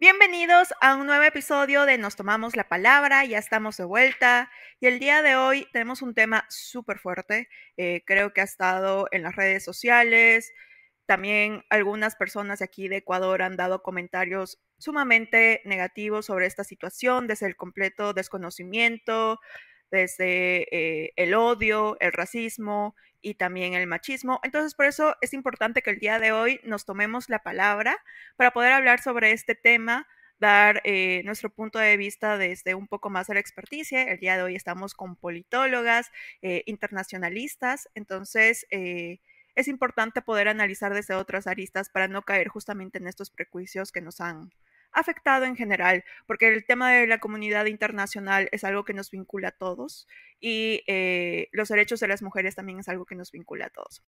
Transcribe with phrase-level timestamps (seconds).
[0.00, 4.86] Bienvenidos a un nuevo episodio de Nos Tomamos la Palabra, ya estamos de vuelta y
[4.86, 9.22] el día de hoy tenemos un tema súper fuerte, eh, creo que ha estado en
[9.22, 10.54] las redes sociales,
[11.04, 17.44] también algunas personas aquí de Ecuador han dado comentarios sumamente negativos sobre esta situación, desde
[17.44, 19.38] el completo desconocimiento,
[19.90, 24.40] desde eh, el odio, el racismo y también el machismo.
[24.42, 27.98] Entonces, por eso es importante que el día de hoy nos tomemos la palabra
[28.36, 30.06] para poder hablar sobre este tema,
[30.38, 34.02] dar eh, nuestro punto de vista desde un poco más de la experticia.
[34.02, 36.10] El día de hoy estamos con politólogas,
[36.42, 43.06] eh, internacionalistas, entonces es importante poder analizar desde otras aristas para no caer justamente en
[43.06, 44.50] estos prejuicios que nos han
[44.92, 49.48] afectado en general, porque el tema de la comunidad internacional es algo que nos vincula
[49.48, 50.06] a todos
[50.40, 54.02] y eh, los derechos de las mujeres también es algo que nos vincula a todos.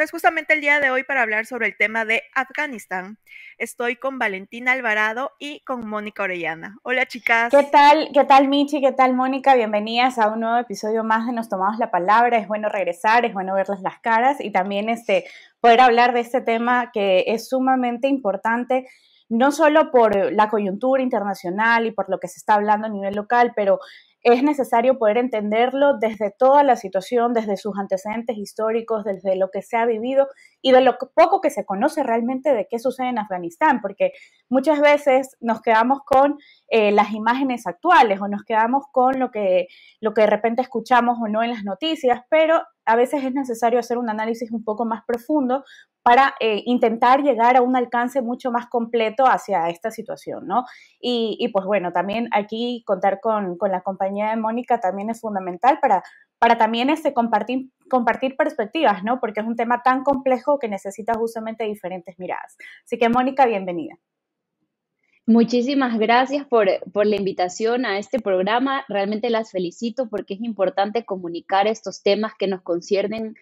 [0.00, 3.18] Entonces, justamente el día de hoy para hablar sobre el tema de Afganistán,
[3.58, 6.78] estoy con Valentina Alvarado y con Mónica Orellana.
[6.84, 7.50] Hola, chicas.
[7.50, 8.08] ¿Qué tal?
[8.14, 8.80] ¿Qué tal, Michi?
[8.80, 9.54] ¿Qué tal, Mónica?
[9.54, 12.38] Bienvenidas a un nuevo episodio más de Nos Tomamos la Palabra.
[12.38, 15.26] Es bueno regresar, es bueno verles las caras y también este,
[15.60, 18.86] poder hablar de este tema que es sumamente importante
[19.28, 23.14] no solo por la coyuntura internacional y por lo que se está hablando a nivel
[23.14, 23.78] local, pero
[24.22, 29.62] es necesario poder entenderlo desde toda la situación, desde sus antecedentes históricos, desde lo que
[29.62, 30.28] se ha vivido
[30.60, 34.12] y de lo poco que se conoce realmente de qué sucede en Afganistán, porque
[34.48, 39.68] muchas veces nos quedamos con eh, las imágenes actuales o nos quedamos con lo que,
[40.00, 43.78] lo que de repente escuchamos o no en las noticias, pero a veces es necesario
[43.78, 45.62] hacer un análisis un poco más profundo
[46.02, 50.64] para eh, intentar llegar a un alcance mucho más completo hacia esta situación, ¿no?
[51.00, 56.02] Y, pues bueno, también aquí contar con, la compañía de Mónica también es fundamental para,
[56.40, 59.20] para también este, compartir, compartir perspectivas, ¿no?
[59.20, 62.56] Porque es un tema tan complejo que necesita justamente diferentes miradas.
[62.84, 63.94] Así que Mónica, bienvenida.
[65.30, 68.84] Muchísimas gracias por, por, la invitación a este programa.
[68.88, 73.36] Realmente las felicito porque es importante comunicar estos temas que nos conciernen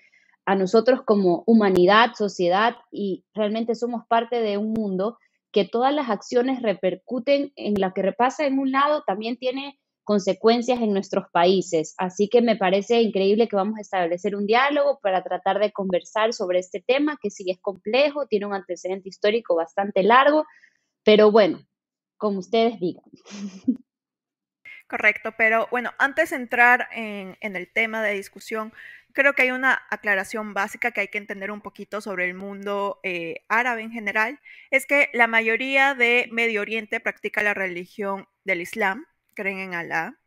[0.45, 5.17] a nosotros como humanidad, sociedad, y realmente somos parte de un mundo
[5.51, 10.83] que todas las acciones repercuten en lo que repasa en un lado, también tiene consecuencias
[10.83, 11.95] en nuestros países.
[11.97, 16.35] Así que me parece increíble que vamos a establecer un diálogo para tratar de conversar
[16.35, 20.45] sobre este tema, que sí es complejo, tiene un antecedente histórico bastante largo,
[21.03, 21.61] pero bueno,
[22.19, 23.05] como ustedes digan.
[24.89, 28.73] Correcto, pero bueno, antes de entrar en, el tema de discusión,
[29.13, 32.99] creo que hay una aclaración básica que hay que entender un poquito sobre el mundo
[33.03, 34.41] eh, árabe en general,
[34.71, 40.19] es que la mayoría de Medio Oriente practica la religión del Islam, creen en Alá,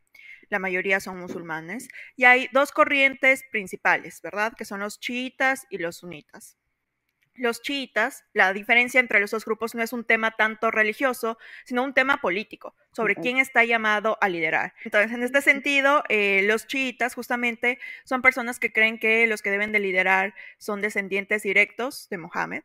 [0.50, 4.54] la mayoría son musulmanes, y hay dos corrientes principales, ¿verdad?
[4.56, 6.61] Que son los chiitas y los sunitas
[7.36, 11.84] los chiitas, la diferencia entre los dos grupos no es un tema tanto religioso, sino
[11.84, 14.74] un tema político, sobre quién está llamado a liderar.
[14.84, 19.52] Entonces, en este sentido, eh, los chiitas justamente son personas que creen que los que
[19.52, 22.64] deben de liderar son descendientes directos de Mohammed,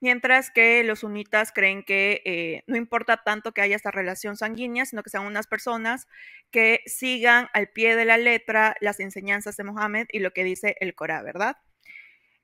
[0.00, 4.84] mientras que los sunitas creen que eh, no importa tanto que haya esta relación sanguínea,
[4.84, 6.06] sino que sean unas personas
[6.50, 10.76] que sigan al pie de la letra las enseñanzas de Mohammed y lo que dice
[10.80, 11.56] el Corán, ¿verdad?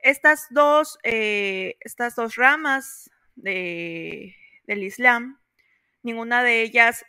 [0.04, 4.34] Estas dos, eh, estas dos ramas del
[4.66, 5.40] Islam,
[6.02, 7.06] ninguna de ellas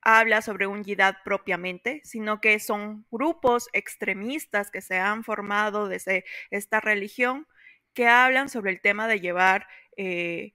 [0.00, 6.24] habla sobre un yidad propiamente, sino que son grupos extremistas que se han formado desde
[6.50, 7.46] esta religión
[7.92, 9.68] que hablan sobre el tema de llevar
[9.98, 10.54] eh,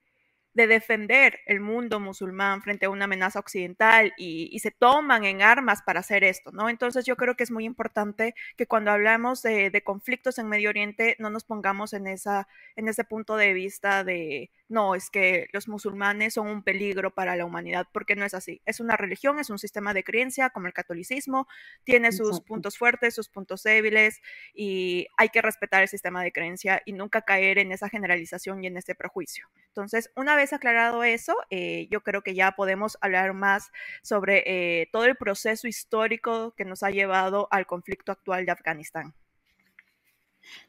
[0.56, 5.84] de defender el mundo musulmán frente a una amenaza occidental y, se toman en armas
[5.84, 6.70] para hacer esto, ¿no?
[6.70, 10.70] Entonces yo creo que es muy importante que cuando hablamos de, de conflictos en Medio
[10.70, 15.48] Oriente no nos pongamos en, esa, en ese punto de vista de, no, es que
[15.54, 18.62] los musulmanes son un peligro para la humanidad, porque no es así.
[18.66, 21.48] Es una religión, es un sistema de creencia como el catolicismo,
[21.84, 24.22] tiene sus puntos fuertes, sus puntos débiles
[24.54, 28.68] y hay que respetar el sistema de creencia y nunca caer en esa generalización y
[28.68, 29.48] en ese prejuicio.
[29.68, 34.90] Entonces, una vez aclarado eso, eh, yo creo que ya podemos hablar más sobre eh,
[34.92, 39.14] todo el proceso histórico que nos ha llevado al conflicto actual de Afganistán.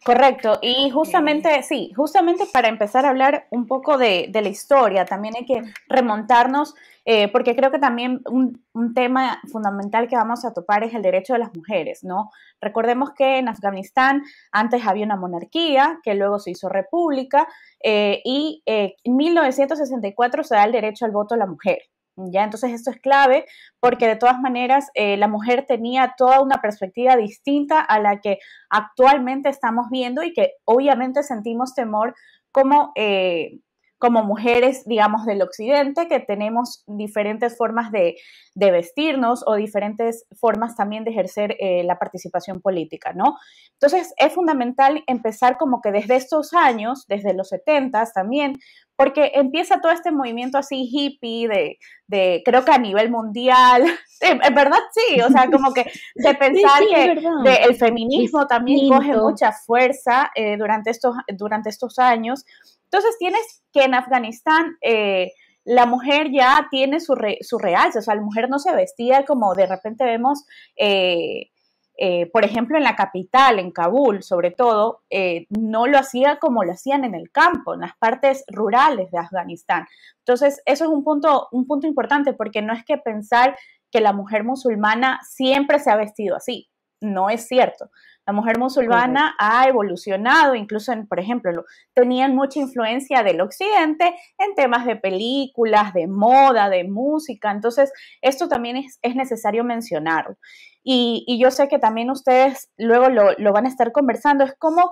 [0.05, 5.35] Correcto, y justamente, sí, justamente para empezar a hablar un poco de, la historia, también
[5.37, 6.75] hay que remontarnos,
[7.05, 8.65] eh, porque creo que también un,
[8.95, 12.31] tema fundamental que vamos a topar es el derecho de las mujeres, ¿no?
[12.61, 17.49] Recordemos que en Afganistán antes había una monarquía, que luego se hizo república,
[17.83, 21.79] eh, y eh, en 1964 se da el derecho al voto a la mujer.
[22.17, 22.45] ¿Ya?
[22.45, 23.47] Entonces esto es clave
[23.81, 28.39] porque de todas maneras eh, la mujer tenía toda una perspectiva distinta a la que
[28.71, 32.15] actualmente estamos viendo y que obviamente sentimos temor
[32.53, 33.61] como eh,
[33.99, 38.17] como mujeres, digamos, del occidente, que tenemos diferentes formas de,
[38.55, 43.37] vestirnos o diferentes formas también de ejercer eh, la participación política, ¿no?
[43.73, 48.55] Entonces, es fundamental empezar como que desde estos años, desde los 70 también,
[48.97, 53.85] porque empieza todo este movimiento así hippie de, de creo que a nivel mundial,
[54.21, 59.53] en verdad sí, o sea, como que de pensar que el feminismo también coge mucha
[59.53, 62.45] fuerza eh, durante, estos, durante estos años.
[62.85, 65.33] Entonces tienes que en Afganistán eh,
[65.65, 69.55] la mujer ya tiene su, su realce, o sea, la mujer no se vestía como
[69.55, 70.45] de repente vemos,
[70.77, 71.51] eh,
[71.97, 75.03] eh, por ejemplo, en la capital, en Kabul, sobre todo,
[75.49, 79.87] no lo hacía como lo hacían en el campo, en las partes rurales de Afganistán.
[80.19, 83.57] Entonces, eso es un punto, un punto importante porque no es que pensar
[83.91, 86.69] que la mujer musulmana siempre se ha vestido así,
[87.01, 87.91] no es cierto.
[88.27, 91.65] La mujer musulmana ha evolucionado, incluso, en, por ejemplo,
[91.95, 97.53] tenían mucha influencia del occidente en temas de películas, de moda, de música.
[97.53, 100.37] Entonces, esto también es, necesario mencionarlo.
[100.83, 104.91] Y, yo sé que también ustedes luego lo, van a estar conversando, es como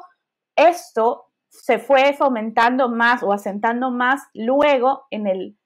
[0.55, 5.57] esto se fue fomentando más o asentando más luego en el,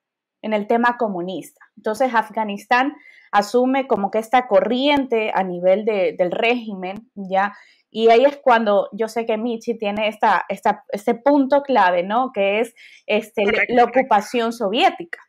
[0.43, 1.61] en el tema comunista.
[1.76, 2.94] Entonces, Afganistán
[3.31, 7.55] asume como que esta corriente a nivel del régimen, ¿ya?
[7.90, 12.32] Y ahí es cuando yo sé que Michi tiene esta, esta, este punto clave, ¿no?
[12.32, 12.75] Que es
[13.06, 15.20] este, la ocupación soviética.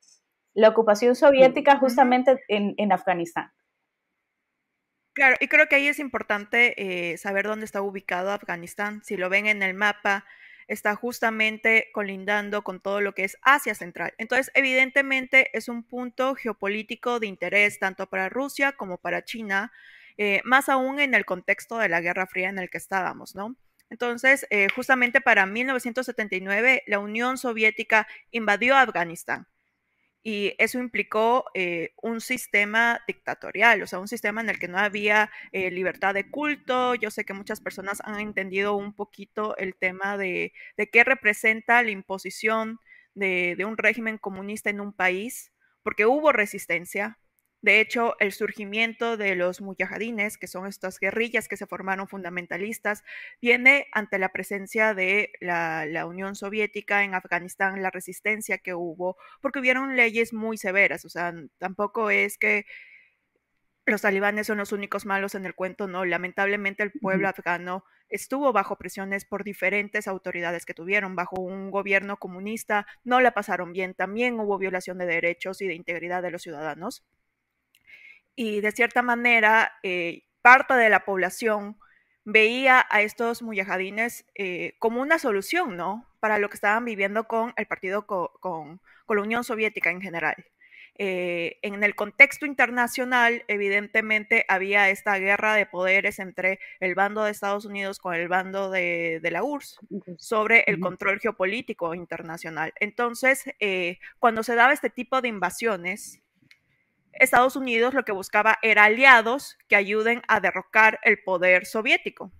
[0.54, 3.52] La ocupación soviética justamente en, Afganistán.
[5.14, 9.02] Claro, y creo que ahí es importante eh, saber dónde está ubicado Afganistán.
[9.04, 10.26] Si lo ven en el mapa,
[10.70, 14.14] está justamente colindando con todo lo que es Asia Central.
[14.18, 19.72] Entonces, evidentemente es un punto geopolítico de interés tanto para Rusia como para China,
[20.18, 23.56] eh, más aún en el contexto de la Guerra Fría en el que estábamos, ¿no?
[23.90, 29.48] Entonces, eh, justamente para 1979, la Unión Soviética invadió Afganistán
[30.24, 34.78] y eso implicó eh, un sistema dictatorial, o sea, un sistema en el que no
[34.78, 36.96] había eh, libertad de culto.
[36.96, 41.82] Yo sé que muchas personas han entendido un poquito el tema de, de qué representa
[41.84, 42.80] la imposición
[43.16, 45.52] de, de un régimen comunista en un país,
[45.84, 47.18] porque hubo resistencia,
[47.62, 53.04] de hecho, el surgimiento de los mujahidines, que son estas guerrillas que se formaron fundamentalistas,
[53.42, 59.60] viene ante la presencia de la, Unión Soviética en Afganistán, la resistencia que hubo, porque
[59.60, 62.66] hubieron leyes muy severas, o sea, tampoco es que
[63.86, 68.54] los talibanes son los únicos malos en el cuento, no, lamentablemente el pueblo afgano estuvo
[68.54, 73.94] bajo presiones por diferentes autoridades que tuvieron, bajo un gobierno comunista, no la pasaron bien,
[73.96, 77.04] también hubo violación de derechos y de integridad de los ciudadanos
[78.40, 81.78] y de cierta manera eh, parte de la población
[82.24, 86.08] veía a estos muyajadines eh, como una solución, ¿no?
[86.22, 90.38] Para lo que estaban viviendo con el partido, con, la Unión Soviética en general.
[90.98, 97.32] Eh, en el contexto internacional, evidentemente, había esta guerra de poderes entre el bando de
[97.32, 99.82] Estados Unidos con el bando de, la URSS
[100.18, 102.72] sobre el control geopolítico internacional.
[102.80, 103.44] Entonces,
[104.18, 106.22] cuando se daba este tipo de invasiones,
[107.14, 112.32] Estados Unidos lo que buscaba era aliados que ayuden a derrocar el poder soviético.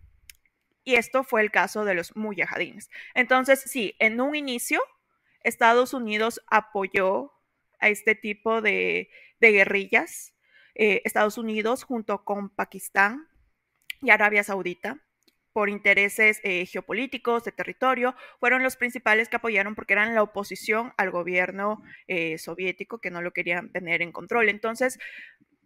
[0.84, 2.90] Y esto fue el caso de los mujahidines.
[3.14, 4.82] Entonces, sí, en un inicio,
[5.42, 7.34] Estados Unidos apoyó
[7.80, 9.10] a este tipo de,
[9.40, 10.34] guerrillas.
[10.76, 13.28] Eh, Estados Unidos junto con Pakistán
[14.02, 14.98] y Arabia Saudita
[15.54, 20.94] por intereses eh, geopolíticos, de territorio, fueron los principales que apoyaron porque eran la oposición
[20.98, 24.50] al gobierno eh, soviético que no lo querían tener en control.
[24.50, 25.00] Entonces,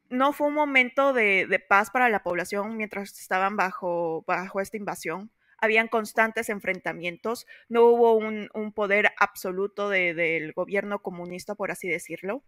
[0.10, 5.32] no fue un momento de, paz para la población mientras estaban bajo, bajo esta invasión.
[5.58, 12.44] Habían constantes enfrentamientos, no hubo un, poder absoluto del gobierno comunista, por así decirlo.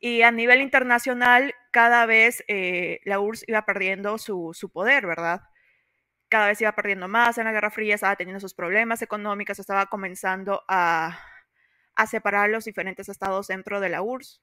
[0.00, 5.42] Y a nivel internacional, cada vez eh, la URSS iba perdiendo su, su poder, ¿verdad?
[6.28, 9.86] Cada vez iba perdiendo más en la Guerra Fría, estaba teniendo sus problemas económicos, estaba
[9.86, 11.18] comenzando a,
[12.08, 14.40] separar los diferentes estados dentro de la URSS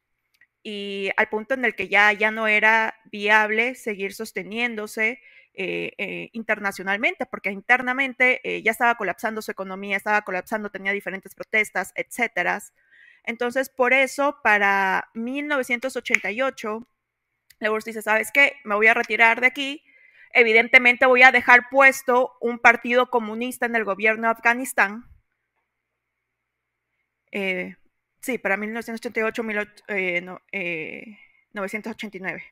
[0.62, 5.22] y al punto en el que ya, ya no era viable seguir sosteniéndose
[5.54, 11.34] eh, eh, internacionalmente, porque internamente eh, ya estaba colapsando su economía, estaba colapsando, tenía diferentes
[11.34, 12.62] protestas, etcétera.
[13.24, 16.88] Entonces, por eso, para 1988,
[17.60, 18.58] la URSS dice, ¿sabes qué?
[18.66, 19.82] Me voy a retirar de aquí,
[20.36, 25.06] evidentemente voy a dejar puesto un partido comunista en el gobierno de Afganistán.
[27.32, 27.76] Eh,
[28.26, 32.44] Sí, para 1988, 1989.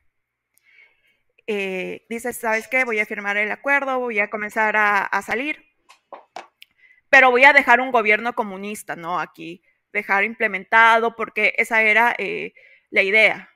[1.48, 2.84] Eh, dice, ¿sabes qué?
[2.84, 5.66] Voy a firmar el acuerdo, voy a comenzar a, salir,
[7.08, 9.18] pero voy a dejar un gobierno comunista, ¿no?
[9.18, 12.54] Aquí, dejar implementado, porque esa era eh,
[12.90, 13.50] la idea.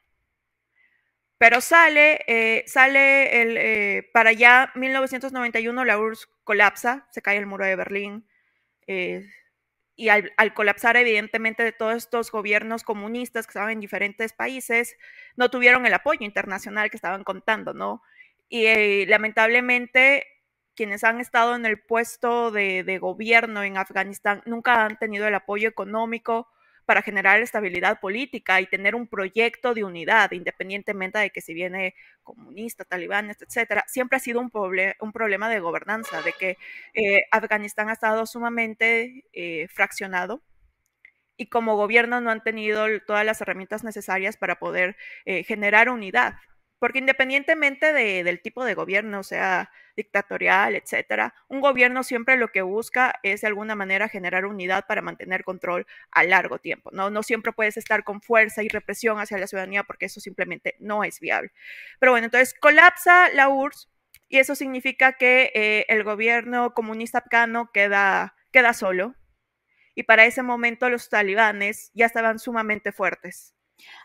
[1.39, 7.65] Pero sale, eh, sale el, para allá 1991 la URSS colapsa, se cae el muro
[7.65, 8.27] de Berlín,
[9.99, 14.97] y al, colapsar evidentemente de todos estos gobiernos comunistas que estaban en diferentes países,
[15.37, 18.01] no tuvieron el apoyo internacional que estaban contando, ¿no?
[18.49, 20.25] Y eh, lamentablemente
[20.77, 25.35] quienes han estado en el puesto de, de, gobierno en Afganistán nunca han tenido el
[25.35, 26.47] apoyo económico
[26.89, 31.95] para generar estabilidad política y tener un proyecto de unidad, independientemente de que si viene
[32.23, 34.51] comunista, talibanes, etcétera, siempre ha sido un,
[34.99, 36.57] un problema de gobernanza, de que
[36.95, 40.43] eh, Afganistán ha estado sumamente eh, fraccionado
[41.37, 46.37] y como gobierno no han tenido todas las herramientas necesarias para poder eh, generar unidad.
[46.79, 53.19] Porque independientemente del tipo de gobierno, sea dictatorial, etcétera, un gobierno siempre lo que busca
[53.25, 56.91] es de alguna manera generar unidad para mantener control a largo tiempo.
[56.93, 60.77] No, no siempre puedes estar con fuerza y represión hacia la ciudadanía porque eso simplemente
[60.79, 61.51] no es viable.
[61.99, 63.89] Pero bueno, entonces colapsa la URSS
[64.29, 69.15] y eso significa que eh, el gobierno comunista afgano queda, queda solo.
[69.95, 73.58] Y para ese momento los talibanes ya estaban sumamente fuertes.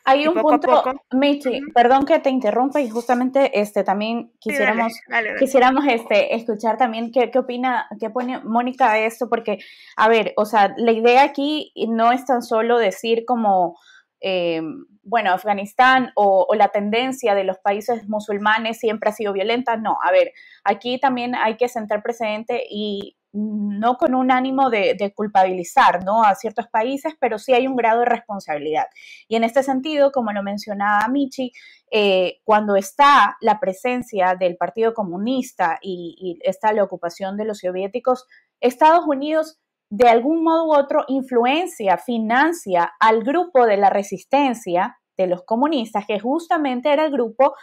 [0.06, 4.94] Hay un punto, Michi, perdón que te interrumpa y justamente este también quisiéramos,
[5.40, 9.60] quisiéramos este, escuchar también qué, qué opina, qué pone Mónica de esto, porque,
[9.96, 13.78] a ver, o sea, la idea aquí no es tan solo decir como,
[14.20, 14.62] eh,
[15.04, 19.98] bueno, Afganistán o, o, la tendencia de los países musulmanes siempre ha sido violenta, no,
[20.04, 26.00] a ver, aquí también hay que sentar precedente y no con un ánimo de, culpabilizar
[26.08, 28.86] a ciertos países, pero sí hay un grado de responsabilidad.
[29.28, 31.52] Y en este sentido, como lo mencionaba Michi,
[31.92, 37.60] eh, cuando está la presencia del Partido Comunista y, y está la ocupación de los
[37.60, 38.26] soviéticos,
[38.62, 39.60] Estados Unidos
[39.90, 46.06] de algún modo u otro influencia, financia al grupo de la resistencia de los comunistas,
[46.08, 47.54] que justamente era el grupo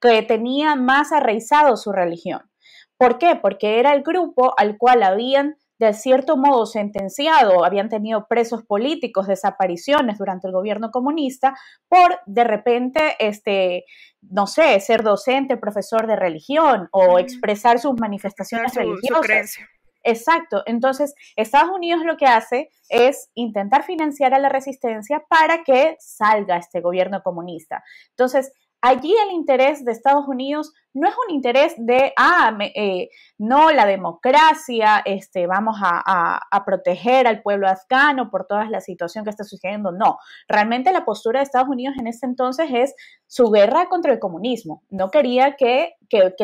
[0.00, 2.49] que tenía más arraizado su religión.
[3.00, 3.34] ¿Por qué?
[3.34, 9.26] Porque era el grupo al cual habían de cierto modo sentenciado, habían tenido presos políticos,
[9.26, 11.54] desapariciones durante el gobierno comunista
[11.88, 13.86] por de repente, este,
[14.20, 19.56] no sé, ser docente, profesor de religión o expresar sus manifestaciones religiosas.
[20.02, 20.62] Exacto.
[20.66, 26.58] Entonces, Estados Unidos lo que hace es intentar financiar a la resistencia para que salga
[26.58, 27.82] este gobierno comunista.
[28.10, 33.70] Entonces, allí el interés de Estados Unidos no es un interés de, ah, eh, no,
[33.70, 39.44] la democracia, este, vamos a, proteger al pueblo afgano por toda la situación que está
[39.44, 39.92] sucediendo.
[39.92, 40.18] No,
[40.48, 42.94] realmente la postura de Estados Unidos en ese entonces es
[43.26, 44.82] su guerra contra el comunismo.
[44.90, 45.94] No quería que,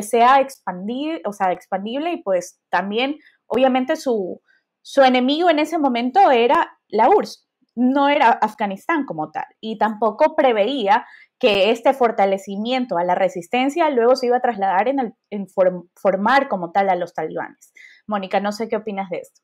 [0.03, 4.41] sea expandible, o sea, expandible y pues también, obviamente, su,
[4.83, 10.35] su enemigo en ese momento era la URSS no era Afganistán como tal y tampoco
[10.35, 11.07] preveía
[11.39, 15.47] que este fortalecimiento a la resistencia luego se iba a trasladar en,
[15.95, 17.73] formar como tal a los talibanes.
[18.07, 19.43] Mónica, no sé qué opinas de esto.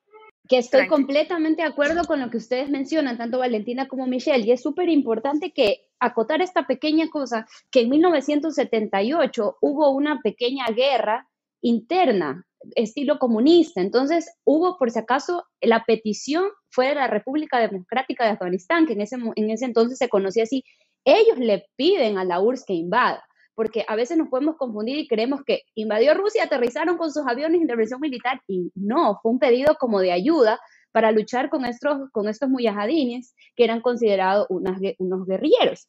[0.48, 4.52] Que estoy completamente de acuerdo con lo que ustedes mencionan, tanto Valentina como Michelle, y
[4.52, 11.28] es súper importante que acotar esta pequeña cosa, que en 1978 hubo una pequeña guerra
[11.60, 12.44] interna,
[12.74, 13.80] estilo comunista.
[13.80, 18.94] Entonces, hubo, por si acaso, la petición fue de la República Democrática de Afganistán, que
[18.94, 20.64] en ese, en ese entonces se conocía así,
[21.04, 25.08] ellos le piden a la URSS que invada, porque a veces nos podemos confundir y
[25.08, 29.38] creemos que invadió Rusia, aterrizaron con sus aviones de intervención militar y no, fue un
[29.38, 30.60] pedido como de ayuda
[30.92, 35.88] para luchar con estos, con estos muyahadines que eran considerados unos guerrilleros.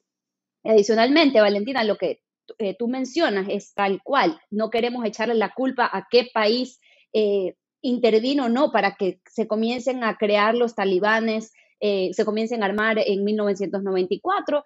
[0.64, 2.22] Adicionalmente, Valentina, lo que
[2.58, 6.80] eh, tú mencionas es tal cual, no queremos echarle la culpa a qué país
[7.14, 12.64] eh, intervino o no para que se comiencen a crear los talibanes, eh, se comiencen
[12.64, 14.64] a armar en 1994,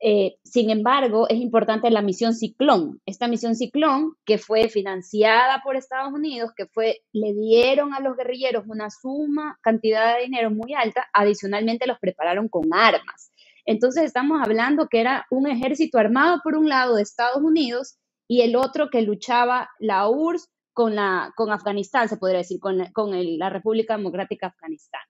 [0.00, 3.00] eh, sin embargo, es importante la misión Ciclón.
[3.04, 8.16] Esta misión Ciclón, que fue financiada por Estados Unidos, que fue, le dieron a los
[8.16, 13.32] guerrilleros una suma, cantidad de dinero muy alta, adicionalmente los prepararon con armas.
[13.66, 18.42] Entonces estamos hablando que era un ejército armado por un lado de Estados Unidos y
[18.42, 23.10] el otro que luchaba la URSS con, la, con Afganistán, se podría decir, con, con
[23.38, 25.00] la República Democrática de Afganistán.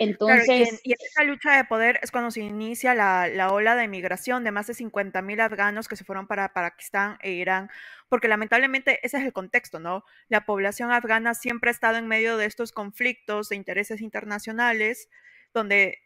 [0.00, 3.86] Entonces, y, en, esa lucha de poder es cuando se inicia la, la ola de
[3.86, 7.70] migración de más de 50 mil afganos que se fueron para Pakistán e Irán,
[8.08, 10.02] porque lamentablemente ese es el contexto, ¿no?
[10.28, 15.10] La población afgana siempre ha estado en medio de estos conflictos de intereses internacionales,
[15.52, 15.98] donde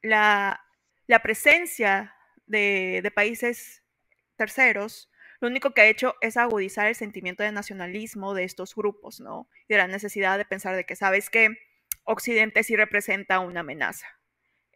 [0.00, 0.60] la,
[1.24, 2.14] presencia
[2.46, 3.82] de, países
[4.36, 9.18] terceros lo único que ha hecho es agudizar el sentimiento de nacionalismo de estos grupos,
[9.18, 9.48] ¿no?
[9.66, 11.48] Y de la necesidad de pensar de que, ¿sabes que
[12.04, 14.06] Occidente sí representa una amenaza.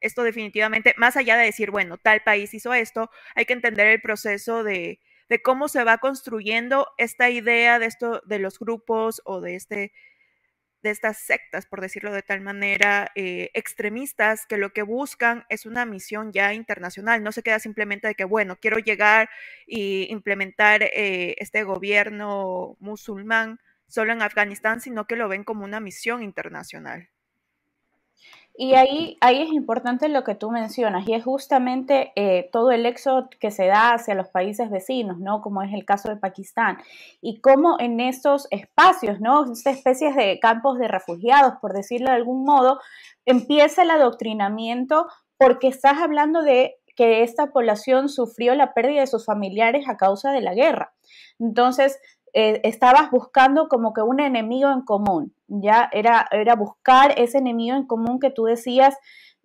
[0.01, 4.01] Esto definitivamente, más allá de decir, bueno, tal país hizo esto, hay que entender el
[4.01, 5.01] proceso de,
[5.43, 9.93] cómo se va construyendo esta idea de esto, de los grupos o de este
[10.83, 15.67] de estas sectas, por decirlo de tal manera, eh, extremistas que lo que buscan es
[15.67, 17.23] una misión ya internacional.
[17.25, 19.29] No se queda simplemente de que, bueno, quiero llegar
[19.67, 25.81] y implementar eh, este gobierno musulmán solo en Afganistán, sino que lo ven como una
[25.81, 27.11] misión internacional.
[28.59, 32.87] Y ahí, ahí es importante lo que tú mencionas, y es justamente eh, todo el
[32.87, 35.43] éxodo que se da hacia los países vecinos, ¿no?
[35.43, 36.79] Como es el caso de Pakistán,
[37.21, 39.45] y cómo en estos espacios, ¿no?
[39.45, 42.81] Estas especies de campos de refugiados, por decirlo de algún modo,
[43.27, 49.27] empieza el adoctrinamiento porque estás hablando de que esta población sufrió la pérdida de sus
[49.27, 50.95] familiares a causa de la guerra.
[51.39, 51.99] Entonces,
[52.33, 57.77] eh, estabas buscando como que un enemigo en común, ya era, era buscar ese enemigo
[57.77, 58.97] en común que tú decías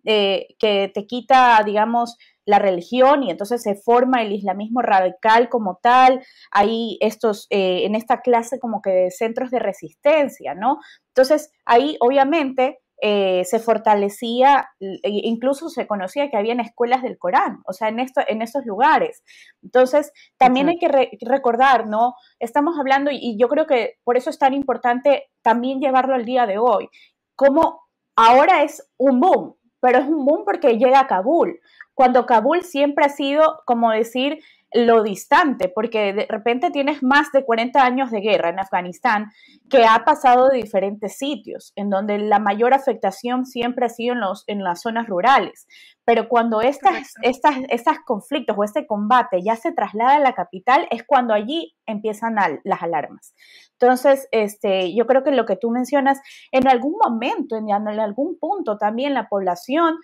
[0.04, 5.78] eh, que te quita, digamos, la religión y entonces se forma el islamismo radical como
[5.80, 10.78] tal, hay estos, eh, en esta clase como que de centros de resistencia, ¿no?
[11.08, 17.60] Entonces ahí obviamente eh, se fortalecía, e incluso se conocía que habían escuelas del Corán,
[17.66, 19.24] o sea, en, esto, en estos lugares.
[19.60, 22.14] Entonces, también hay que recordar, ¿no?
[22.38, 26.46] Estamos hablando, y yo creo que por eso es tan importante también llevarlo al día
[26.46, 26.88] de hoy,
[27.34, 27.80] como
[28.14, 31.58] ahora es un boom, pero es un boom porque llega a Kabul,
[31.94, 34.38] cuando Kabul siempre ha sido, como decir,
[34.74, 39.30] lo distante, porque de repente tienes más de 40 años de guerra en Afganistán
[39.68, 44.20] que ha pasado de diferentes sitios, en donde la mayor afectación siempre ha sido en,
[44.20, 45.66] los, en las zonas rurales.
[46.04, 50.88] Pero cuando estas, estas, estas conflictos o este combate ya se traslada a la capital,
[50.90, 52.34] es cuando allí empiezan
[52.64, 53.34] las alarmas.
[53.72, 56.20] Entonces, este, yo creo que lo que tú mencionas,
[56.50, 59.98] en algún momento, en, en algún punto también la población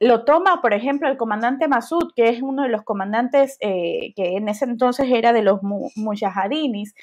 [0.00, 4.36] lo toma, por ejemplo, el comandante Masud, que es uno de los comandantes eh, que
[4.36, 6.94] en ese entonces era de los mujahadinis,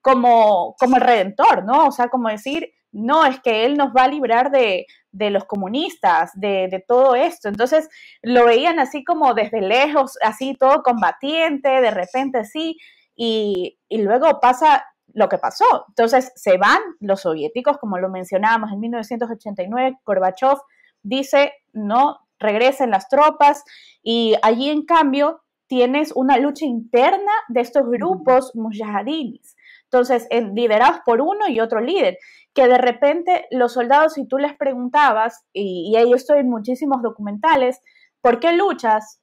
[0.00, 1.86] como, como el redentor, ¿no?
[1.86, 6.30] O sea, como decir, no, es que él nos va a librar de, los comunistas,
[6.34, 7.48] de, todo esto.
[7.48, 7.88] Entonces
[8.22, 12.78] lo veían así como desde lejos, así todo combatiente, de repente sí,
[13.16, 15.86] y, y luego pasa lo que pasó.
[15.88, 20.58] Entonces se van los soviéticos, como lo mencionábamos en 1989, Gorbachev
[21.02, 23.64] dice, no, regresen las tropas
[24.02, 29.56] y allí en cambio tienes una lucha interna de estos grupos mujahadinis.
[29.84, 32.18] Entonces, liderados por uno y otro líder,
[32.52, 37.00] que de repente los soldados, si tú les preguntabas, y, y ahí estoy en muchísimos
[37.02, 37.80] documentales,
[38.20, 39.20] ¿por qué luchas?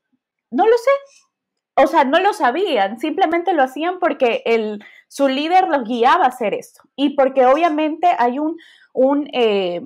[0.49, 0.91] No lo sé.
[1.75, 6.29] O sea, no lo sabían, simplemente lo hacían porque el, su líder los guiaba a
[6.29, 6.83] hacer esto.
[6.95, 8.57] Y porque obviamente hay un,
[8.93, 9.81] un, eh,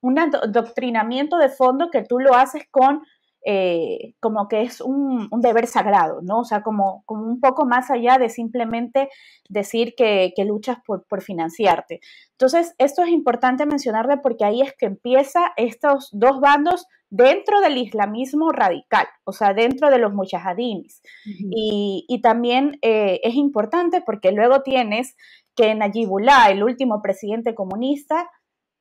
[0.00, 3.02] un adoctrinamiento de fondo que tú lo haces con
[3.42, 6.40] eh, como que es un, deber sagrado, ¿no?
[6.40, 9.08] O sea, como, como un poco más allá de simplemente
[9.48, 12.00] decir que, luchas por, financiarte.
[12.32, 17.78] Entonces, esto es importante mencionarle porque ahí es que empieza estos dos bandos dentro del
[17.78, 21.00] islamismo radical, o sea, dentro de los mujahadinis.
[21.24, 25.16] y, también eh, es importante porque luego tienes
[25.56, 28.28] que Najibullah, el último presidente comunista,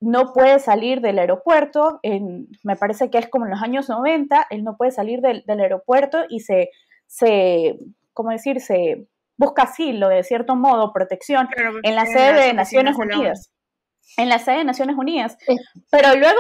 [0.02, 4.48] no puede salir del aeropuerto, en, me parece que es como en los años 90,
[4.50, 6.70] él no puede salir del, aeropuerto y se,
[7.06, 7.78] se,
[8.14, 8.62] ¿cómo decir?
[8.62, 9.08] Se
[9.38, 11.50] busca asilo, de cierto modo, protección
[11.84, 13.52] en la sede de Naciones Unidas.
[14.18, 15.38] En la sede de Naciones Unidas.
[15.92, 16.40] Pero luego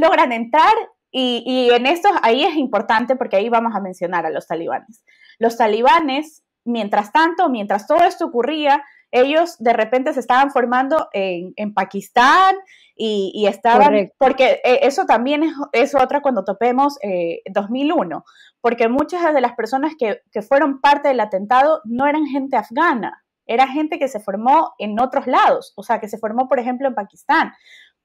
[0.00, 0.74] logran entrar
[1.10, 5.04] y, y en esto, ahí es importante porque ahí vamos a mencionar a los talibanes.
[5.38, 11.52] Los talibanes, mientras tanto, mientras todo esto ocurría, ellos de repente se estaban formando en,
[11.56, 12.56] en Pakistán
[13.00, 18.24] y, estaban, porque eh, eso también es, es, otra cuando topemos eh, 2001,
[18.60, 23.24] porque muchas de las personas que, que, fueron parte del atentado no eran gente afgana,
[23.46, 26.88] era gente que se formó en otros lados, o sea, que se formó, por ejemplo,
[26.88, 27.52] en Pakistán,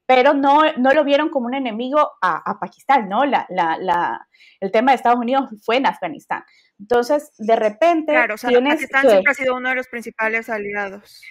[0.05, 3.25] pero no, no lo vieron como un enemigo a, a Pakistán, ¿no?
[3.25, 4.27] La, la, la,
[4.59, 6.43] el tema de Estados Unidos fue en Afganistán.
[6.79, 8.11] Entonces, de repente.
[8.11, 11.21] Claro, o sea, Pakistán siempre ha sido uno de los principales aliados.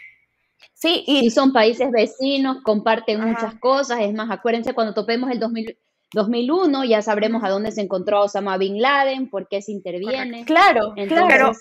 [0.72, 4.00] Sí, y, son países vecinos, comparten muchas cosas.
[4.00, 8.80] Es más, acuérdense cuando topemos el 2001, ya sabremos a dónde se encontró Osama Bin
[8.80, 10.44] Laden, por qué se interviene.
[10.44, 11.52] Claro, claro.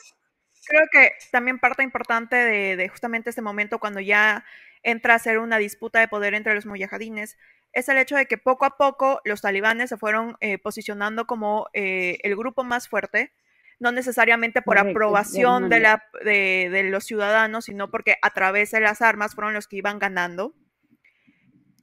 [0.66, 4.44] creo que también parte importante de, justamente este momento cuando ya
[4.84, 7.38] entra a ser una disputa de poder entre los mujahidines,
[7.74, 11.70] es el hecho de que poco a poco los talibanes se fueron eh, posicionando como
[11.74, 13.32] eh, el grupo más fuerte,
[13.80, 18.80] no necesariamente por aprobación de, la, de, de, los ciudadanos, sino porque a través de
[18.80, 20.54] las armas fueron los que iban ganando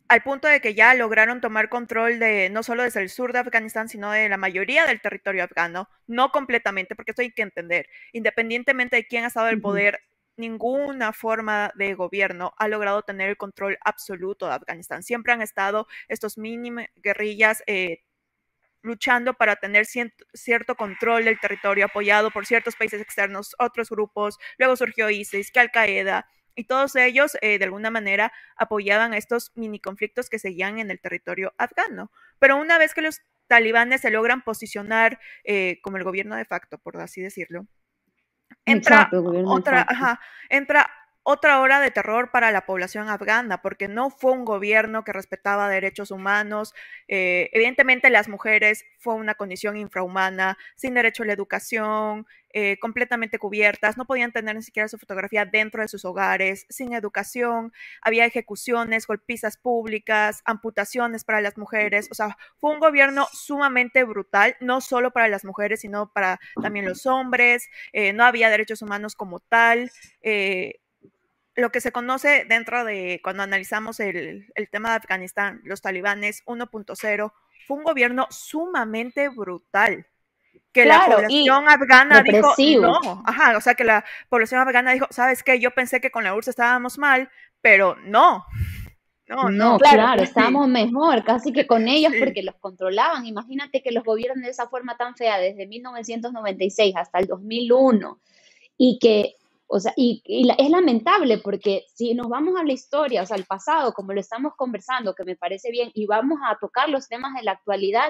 [0.09, 3.41] al punto de que ya lograron tomar control de no solo desde el sur de
[3.41, 7.89] Afganistán, sino de la mayoría del territorio afgano, no completamente, porque esto hay que entender,
[8.13, 10.01] independientemente de quién ha estado en el poder,
[10.39, 15.03] ninguna forma de gobierno ha logrado tener el control absoluto de Afganistán.
[15.03, 18.05] Siempre han estado estos mínimos guerrillas eh,
[18.83, 24.77] luchando para tener cierto control del territorio apoyado por ciertos países externos, otros grupos, luego
[24.77, 29.79] surgió ISIS, que Al Qaeda, y todos ellos eh, de alguna manera apoyaban estos mini
[29.79, 32.11] conflictos que seguían en el territorio afgano.
[32.39, 36.79] Pero una vez que los talibanes se logran posicionar eh, como el gobierno de facto,
[36.79, 37.67] por así decirlo,
[38.71, 39.11] entra
[39.47, 40.89] otra, ajá, entra
[41.31, 45.69] otra hora de terror para la población afgana, porque no fue un gobierno que respetaba
[45.69, 46.75] derechos humanos.
[47.07, 53.39] Eh, evidentemente las mujeres fue una condición infrahumana, sin derecho a la educación, eh, completamente
[53.39, 58.25] cubiertas, no podían tener ni siquiera su fotografía dentro de sus hogares, sin educación, había
[58.25, 64.81] ejecuciones, golpizas públicas, amputaciones para las mujeres, o sea, fue un gobierno sumamente brutal, no
[64.81, 69.41] solo para las mujeres, sino para también los hombres, eh, no había derechos humanos como
[69.41, 69.91] tal
[71.59, 77.33] lo que se conoce dentro de cuando analizamos el, tema de Afganistán, los talibanes 1.0,
[77.67, 80.07] fue un gobierno sumamente brutal.
[80.73, 85.43] Que la población afgana dijo, no, ajá, o sea que la población afgana dijo, ¿sabes
[85.43, 85.59] qué?
[85.59, 88.45] Yo pensé que con la URSS estábamos mal, pero no.
[89.27, 93.27] No, no, claro, estábamos mejor, casi que con ellos porque los controlaban.
[93.27, 98.19] Imagínate que los gobiernan de esa forma tan fea desde 1996 hasta el 2001
[98.79, 99.37] y que
[99.71, 103.45] o sea, y, es lamentable porque si nos vamos a la historia, o sea, al
[103.45, 107.35] pasado, como lo estamos conversando, que me parece bien, y vamos a tocar los temas
[107.35, 108.09] de la actualidad,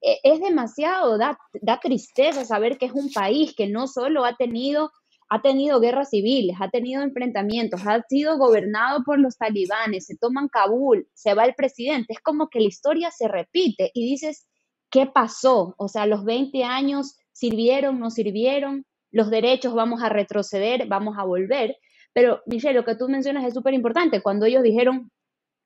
[0.00, 4.90] es demasiado, da, da tristeza saber que es un país que no solo ha tenido
[5.28, 10.48] ha tenido guerras civiles, ha tenido enfrentamientos, ha sido gobernado por los talibanes, se toman
[10.48, 14.46] Kabul, se va el presidente, es como que la historia se repite y dices,
[14.90, 15.74] ¿qué pasó?
[15.78, 21.24] O sea, los 20 años sirvieron, no sirvieron, los derechos, vamos a retroceder, vamos a
[21.24, 21.76] volver.
[22.12, 24.20] Pero, Michelle, lo que tú mencionas es súper importante.
[24.20, 25.10] Cuando ellos dijeron,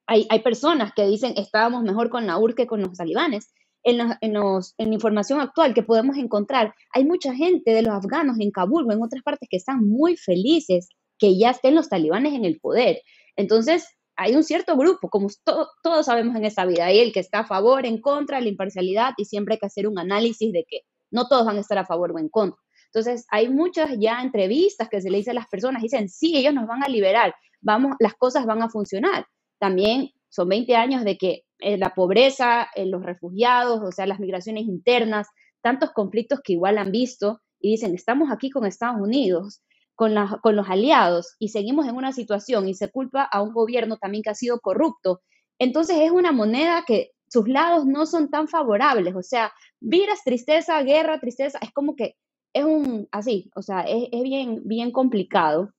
[0.07, 3.53] hay, hay, personas que dicen, estábamos mejor con la URSS que con los talibanes.
[3.83, 7.95] En la, en, los, en información actual que podemos encontrar, hay mucha gente de los
[7.95, 10.89] afganos en Kabul o en otras partes que están muy felices
[11.19, 13.01] que ya estén los talibanes en el poder.
[13.37, 17.41] Entonces, hay un cierto grupo, como todos sabemos en esta vida, hay el que está
[17.41, 20.81] a favor, en contra, la imparcialidad, y siempre hay que hacer un análisis de que
[21.11, 22.61] no todos van a estar a favor o en contra.
[22.93, 26.53] Entonces, hay muchas ya entrevistas que se le dice a las personas, dicen, sí, ellos
[26.53, 29.27] nos van a liberar, vamos, las cosas van a funcionar.
[29.59, 34.21] También son 20 años de que eh, la pobreza, eh, los refugiados, o sea, las
[34.21, 35.29] migraciones internas,
[35.63, 39.63] tantos conflictos que igual han visto y dicen, estamos aquí con Estados Unidos,
[39.95, 43.99] con, con los aliados y seguimos en una situación y se culpa a un gobierno
[43.99, 45.21] también que ha sido corrupto.
[45.59, 50.83] Entonces es una moneda que sus lados no son tan favorables, o sea, viras tristeza,
[50.83, 52.17] guerra, tristeza, es como que
[52.53, 55.73] es un, así, o sea, es, bien, bien complicado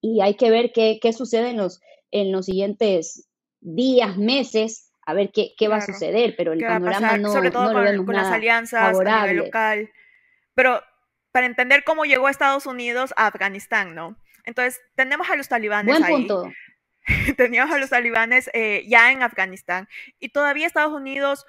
[0.00, 3.28] y hay que ver qué, qué, sucede en los, en los siguientes
[3.60, 7.72] días, meses, a ver qué, qué va a suceder, pero el panorama no, Sobre todo
[7.72, 9.90] con, las alianzas a nivel local.
[10.54, 10.82] Pero
[11.30, 14.16] para entender cómo llegó Estados Unidos a Afganistán, ¿no?
[14.44, 16.12] Entonces, tenemos a los talibanes Buen ahí.
[16.12, 16.52] punto.
[17.36, 19.88] teníamos a los talibanes eh, ya en Afganistán
[20.18, 21.46] y todavía Estados Unidos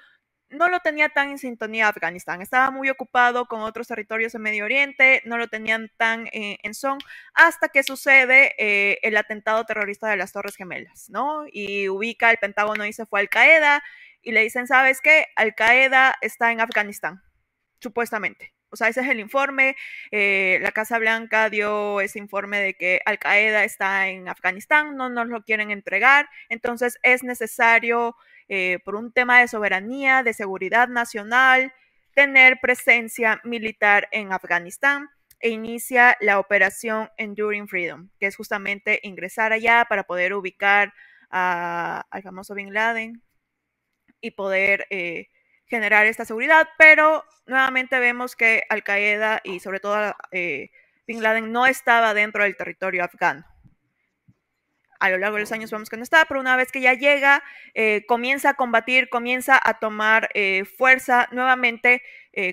[0.50, 2.42] no lo tenía tan en sintonía Afganistán.
[2.42, 6.74] Estaba muy ocupado con otros territorios en Medio Oriente, no lo tenían tan eh, en
[6.74, 6.98] son,
[7.34, 11.44] hasta que sucede eh, el atentado terrorista de las Torres Gemelas, ¿no?
[11.50, 13.82] Y ubica el Pentágono y se fue Al Qaeda
[14.22, 15.26] y le dicen, ¿sabes qué?
[15.36, 17.22] Al Qaeda está en Afganistán,
[17.80, 18.57] supuestamente.
[18.70, 19.76] O sea, ese es el informe.
[20.10, 25.08] Eh, la Casa Blanca dio ese informe de que Al Qaeda está en Afganistán, no
[25.08, 28.16] nos lo quieren entregar, entonces es necesario
[28.48, 31.72] eh, por un tema de soberanía, de seguridad nacional,
[32.14, 35.08] tener presencia militar en Afganistán
[35.40, 40.92] e inicia la operación Enduring Freedom, que es justamente ingresar allá para poder ubicar
[41.30, 43.22] al famoso Bin Laden
[44.20, 45.28] y poder eh,
[45.68, 50.70] generar esta seguridad, pero nuevamente vemos que Al Qaeda y sobre todo eh,
[51.06, 53.44] Bin Laden no estaba dentro del territorio afgano
[55.00, 56.92] a lo largo de los años vemos que no está, pero una vez que ya
[56.92, 62.02] llega, eh, comienza a combatir, comienza a tomar eh, fuerza nuevamente,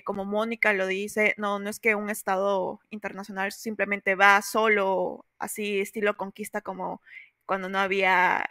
[0.04, 5.80] como Mónica lo dice, no, no es que un Estado internacional simplemente va solo, así
[5.80, 7.00] estilo conquista como
[7.44, 8.44] cuando no había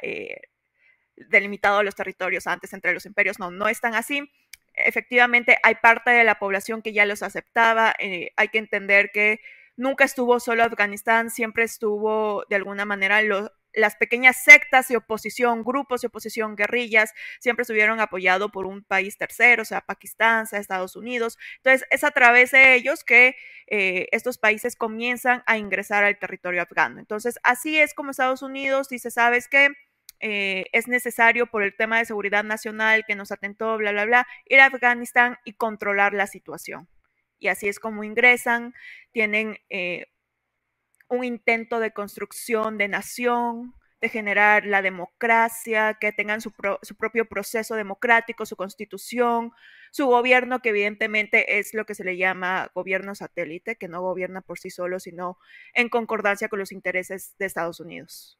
[1.18, 3.40] delimitado los territorios antes entre los imperios.
[3.40, 4.30] No, no están así.
[4.78, 7.94] Efectivamente, hay parte de la población que ya los aceptaba.
[8.00, 9.40] Eh, hay que entender que
[9.78, 13.22] nunca estuvo solo Afganistán, siempre estuvo de alguna manera
[13.74, 19.18] las pequeñas sectas de oposición, grupos de oposición, guerrillas, siempre estuvieron apoyados por un país
[19.18, 21.38] tercero, sea Pakistán, sea Estados Unidos.
[21.58, 23.36] Entonces, es a través de ellos que
[23.68, 27.00] eh, estos países comienzan a ingresar al territorio afgano.
[27.00, 29.70] Entonces, así es como Estados Unidos dice, ¿sabes qué?
[30.20, 34.28] Eh, es necesario por el tema de seguridad nacional que nos atentó, bla, bla, bla,
[34.46, 36.88] ir a Afganistán y controlar la situación.
[37.40, 38.74] Y así es como ingresan,
[39.12, 40.08] tienen eh,
[41.10, 47.76] un intento de construcción de nación, de generar la democracia, que tengan su, propio proceso
[47.76, 49.52] democrático, su constitución,
[49.92, 54.42] su gobierno, que evidentemente es lo que se le llama gobierno satélite, que no gobierna
[54.42, 55.38] por sí solo, sino
[55.74, 58.40] en concordancia con los intereses de Estados Unidos.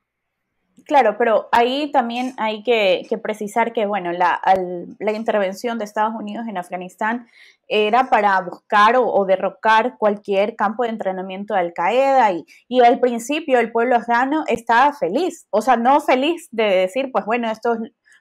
[0.84, 4.42] Claro, pero ahí también hay que, precisar que, bueno, la,
[5.00, 7.28] la, intervención de Estados Unidos en Afganistán
[7.68, 13.00] era para buscar o, derrocar cualquier campo de entrenamiento de Al Qaeda y, y, al
[13.00, 17.78] principio el pueblo afgano estaba feliz, o sea, no feliz de decir, pues bueno, esto,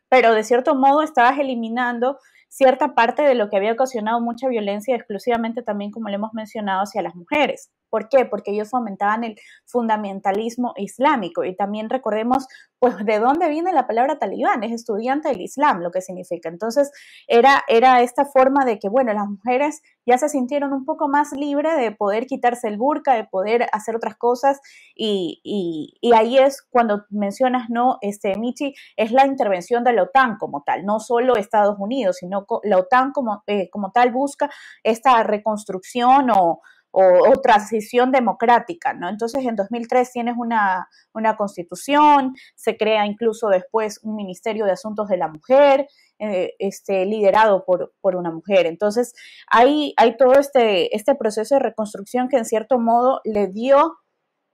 [0.08, 2.18] pero de cierto modo estabas eliminando
[2.54, 6.82] cierta parte de lo que había ocasionado mucha violencia exclusivamente también, como le hemos mencionado,
[6.82, 7.72] hacia las mujeres.
[7.94, 8.24] ¿Por qué?
[8.24, 12.48] Porque ellos fomentaban el fundamentalismo islámico y también recordemos,
[12.80, 16.48] pues, de dónde viene la palabra talibán, es estudiante del Islam, lo que significa.
[16.48, 16.90] Entonces,
[17.28, 21.30] era, era esta forma de que, bueno, las mujeres ya se sintieron un poco más
[21.34, 24.60] libres de poder quitarse el burka, de poder hacer otras cosas
[24.92, 27.98] y, y, ahí es cuando mencionas, ¿no?
[28.00, 32.44] Este, Michi, es la intervención de la OTAN como tal, no solo Estados Unidos, sino
[32.64, 34.50] la OTAN como, eh, como tal busca
[34.82, 36.60] esta reconstrucción o
[36.96, 39.08] o, transición democrática, ¿no?
[39.08, 40.88] Entonces, en 2003 tienes una,
[41.36, 45.88] constitución, se crea incluso después un Ministerio de Asuntos de la Mujer,
[46.20, 48.66] eh, este, liderado por, una mujer.
[48.66, 49.12] Entonces,
[49.48, 53.96] hay, hay todo este, este proceso de reconstrucción que en cierto modo le dio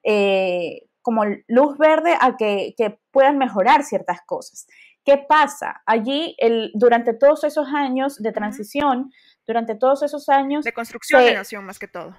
[0.02, 2.74] eh, como luz verde a que,
[3.10, 4.66] puedan mejorar ciertas cosas.
[5.04, 5.82] ¿Qué pasa?
[5.84, 9.10] Allí, el, durante todos esos años de transición,
[9.46, 10.64] durante todos esos años...
[10.64, 12.14] De construcción de nación más que todo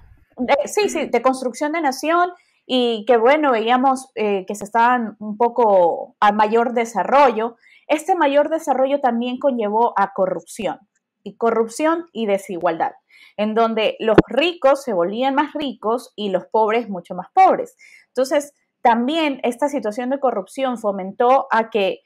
[0.66, 2.32] sí, sí, de construcción de nación
[2.66, 7.58] y que bueno, veíamos eh, que se estaban un poco a mayor desarrollo.
[7.88, 10.80] Este mayor desarrollo también conllevó a corrupción
[11.24, 12.94] y corrupción y desigualdad,
[13.38, 17.76] en donde los ricos se volvían más ricos y los pobres mucho más pobres.
[18.08, 22.00] Entonces, también esta situación de corrupción fomentó a que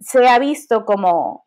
[0.00, 1.46] se ha visto como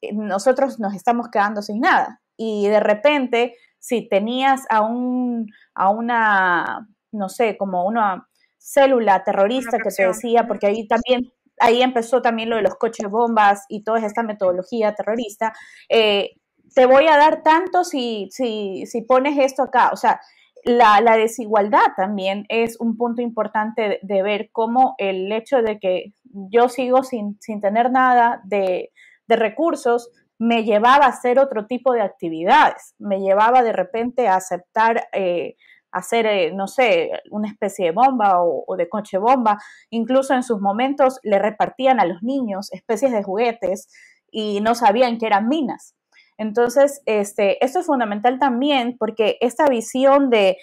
[0.00, 3.54] eh, nosotros nos estamos quedando sin nada y de repente
[3.86, 8.26] si tenías a, un, a una, no sé, como una
[8.58, 13.08] célula terrorista que te decía, porque ahí también, ahí empezó también lo de los coches
[13.08, 15.52] bombas y toda esta metodología terrorista,
[15.88, 16.32] eh,
[16.74, 20.20] te voy a dar tanto si, si, si pones esto acá, o sea,
[20.64, 26.12] la, la, desigualdad también es un punto importante de, ver cómo el hecho de que
[26.24, 28.90] yo sigo sin, sin tener nada de,
[29.28, 34.36] de recursos, me llevaba a hacer otro tipo de actividades, me llevaba de repente a
[34.36, 35.56] aceptar eh,
[35.96, 39.58] hacer, eh, no sé, una especie de bomba o, de coche bomba.
[39.88, 43.88] Incluso en sus momentos le repartían a los niños especies de juguetes
[44.30, 45.94] y no sabían que eran minas.
[46.36, 50.58] Entonces, este, esto es fundamental también porque esta visión de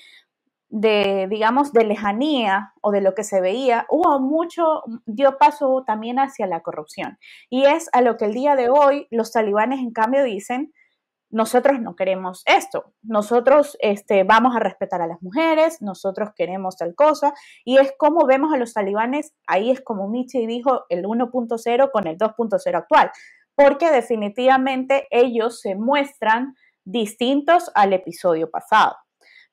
[0.75, 6.17] de, digamos, de lejanía o de lo que se veía, hubo mucho, dio paso también
[6.17, 7.19] hacia la corrupción.
[7.51, 10.73] Y es a lo que el día de hoy los talibanes, en cambio, dicen,
[11.29, 16.95] nosotros no queremos esto, nosotros este, vamos a respetar a las mujeres, nosotros queremos tal
[16.95, 17.33] cosa,
[17.63, 22.07] y es como vemos a los talibanes, ahí es como Michi dijo, el 1.0 con
[22.07, 23.11] el 2.0 actual,
[23.53, 28.95] porque definitivamente ellos se muestran distintos al episodio pasado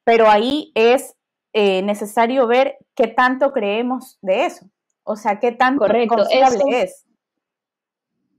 [0.05, 1.17] pero ahí es
[1.53, 4.67] eh, necesario ver qué tanto creemos de eso,
[5.03, 7.07] o sea, qué tan Correcto, es.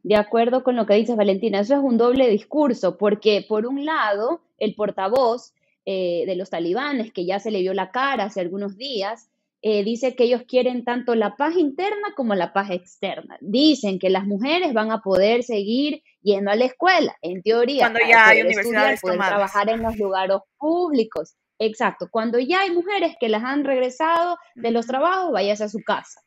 [0.03, 3.85] De acuerdo con lo que dices, Valentina, eso es un doble discurso, porque por un
[3.85, 5.53] lado, el portavoz
[5.85, 9.29] eh, de los talibanes, que ya se le vio la cara hace algunos días,
[9.63, 13.37] eh, dice que ellos quieren tanto la paz interna como la paz externa.
[13.41, 17.99] Dicen que las mujeres van a poder seguir yendo a la escuela, en teoría, cuando
[18.07, 21.35] ya hay universidades poder trabajar en los lugares públicos.
[21.63, 25.77] Exacto, cuando ya hay mujeres que las han regresado de los trabajos, váyase a su
[25.85, 26.19] casa.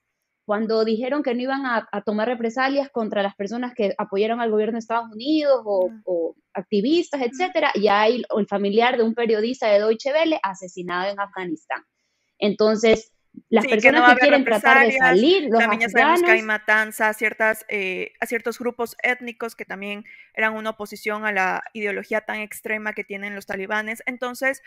[0.46, 4.74] Cuando dijeron que no iban a, tomar represalias contra las personas que apoyaron al gobierno
[4.74, 10.12] de Estados Unidos o, activistas, etcétera, ya hay el familiar de un periodista de Deutsche
[10.12, 11.82] Welle asesinado en Afganistán.
[12.38, 13.12] Entonces,
[13.48, 17.12] las personas que, quieren tratar de salir, los también ya sabemos que hay matanza a,
[17.12, 22.38] ciertas, eh, a ciertos grupos étnicos que también eran una oposición a la ideología tan
[22.38, 24.04] extrema que tienen los talibanes.
[24.06, 24.62] Entonces,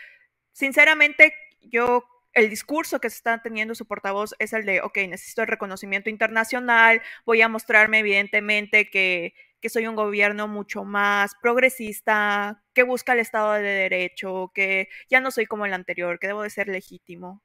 [0.58, 5.42] sinceramente, yo el discurso que se está teniendo su portavoz es el de, ok, necesito
[5.42, 12.62] el reconocimiento internacional, voy a mostrarme evidentemente que, que, soy un gobierno mucho más progresista,
[12.74, 16.42] que busca el Estado de Derecho, que ya no soy como el anterior, que debo
[16.42, 17.40] de ser legítimo.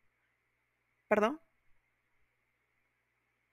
[1.07, 1.39] ¿Perdón?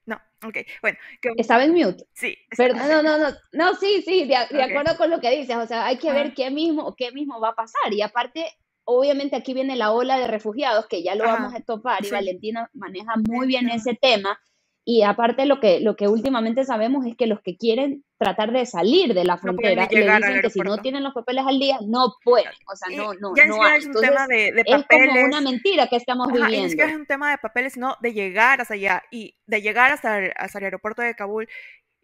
[0.07, 0.99] No, ok, bueno.
[1.37, 2.05] ¿Estaba en mute?
[2.14, 2.37] Sí.
[2.59, 5.99] no, no, no, no, sí, sí, de, acuerdo con lo que dices, o sea, hay
[5.99, 8.46] que ver qué mismo, qué mismo va a pasar, y aparte,
[8.90, 12.70] obviamente aquí viene la ola de refugiados, que ya lo vamos a topar, y Valentina
[12.74, 14.38] maneja muy bien ese tema,
[14.85, 18.64] y aparte lo que, lo que últimamente sabemos es que los que quieren tratar de
[18.66, 22.14] salir de la frontera le dicen que si no tienen los papeles al día no
[22.24, 23.79] pueden, o sea, no, no, ya no hay.
[23.79, 24.87] Es un tema de, papeles.
[24.88, 26.66] Es como una mentira que estamos viviendo.
[26.66, 29.92] Es que es un tema de papeles, no de llegar hasta allá y de llegar
[29.92, 31.48] hasta hasta el aeropuerto de Kabul.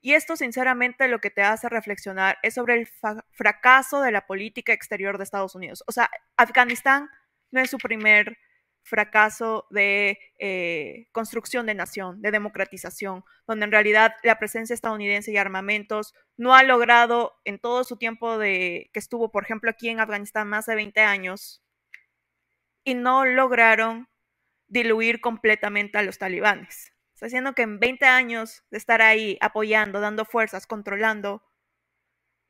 [0.07, 2.87] Y esto, sinceramente, lo que te hace reflexionar es sobre el
[3.33, 5.83] fracaso de la política exterior de Estados Unidos.
[5.88, 7.11] O sea, Afganistán
[7.51, 8.38] no es su primer
[8.85, 15.38] fracaso de eh, construcción de nación, de democratización, donde en realidad la presencia estadounidense y
[15.38, 19.99] armamentos no ha logrado en todo su tiempo de que estuvo, por ejemplo, aquí en
[19.99, 21.64] Afganistán más de 20 años,
[22.85, 24.09] y no lograron
[24.69, 26.95] diluir completamente a los talibanes.
[27.16, 31.42] Está haciendo que en 20 años de estar ahí apoyando, dando fuerzas, controlando,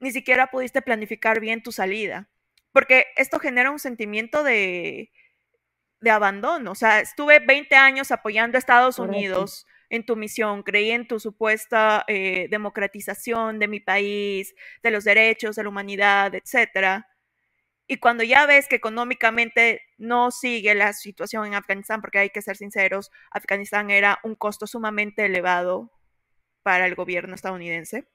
[0.00, 2.28] ni siquiera pudiste planificar bien tu salida.
[2.72, 5.12] Porque esto genera un sentimiento de,
[6.00, 6.72] de abandono.
[6.72, 11.20] O sea, estuve 20 años apoyando a Estados Unidos en tu misión, creí en tu
[11.20, 14.52] supuesta eh, democratización de mi país,
[14.82, 17.08] de los derechos, de la humanidad, etcétera.
[17.86, 22.42] Y cuando ya ves que económicamente no sigue la situación en Afganistán, porque hay que
[22.42, 25.92] ser sinceros, Afganistán era un costo sumamente elevado
[26.62, 28.08] para el gobierno estadounidense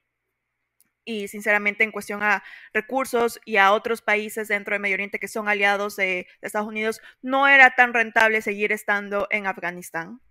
[1.05, 5.27] y sinceramente en cuestión a recursos y a otros países dentro del Medio Oriente que
[5.27, 10.21] son aliados de, Estados Unidos, no era tan rentable seguir estando en Afganistán.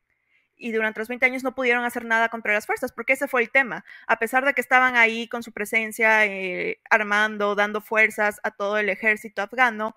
[0.61, 3.41] Y durante los 20 años no pudieron hacer nada contra las fuerzas, porque ese fue
[3.43, 3.85] el tema.
[4.07, 8.79] A pesar de que estaban ahí con su presencia, eh, armando, dando fuerzas a todo
[8.79, 9.97] el ejército afgano,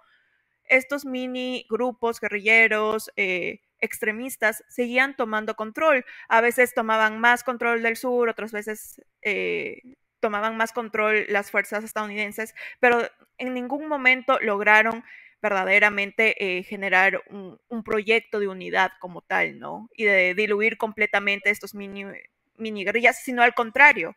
[0.66, 6.06] estos mini grupos guerrilleros, eh, extremistas seguían tomando control.
[6.30, 9.82] A veces tomaban más control del sur, otras veces eh,
[10.22, 13.02] tomaban más control las fuerzas estadounidenses, pero
[13.38, 15.04] en ningún momento lograron
[15.44, 19.90] verdaderamente eh, generar un, proyecto de unidad como tal, ¿no?
[19.94, 22.06] Y de diluir completamente estos mini,
[22.56, 24.16] mini guerrillas, sino al contrario,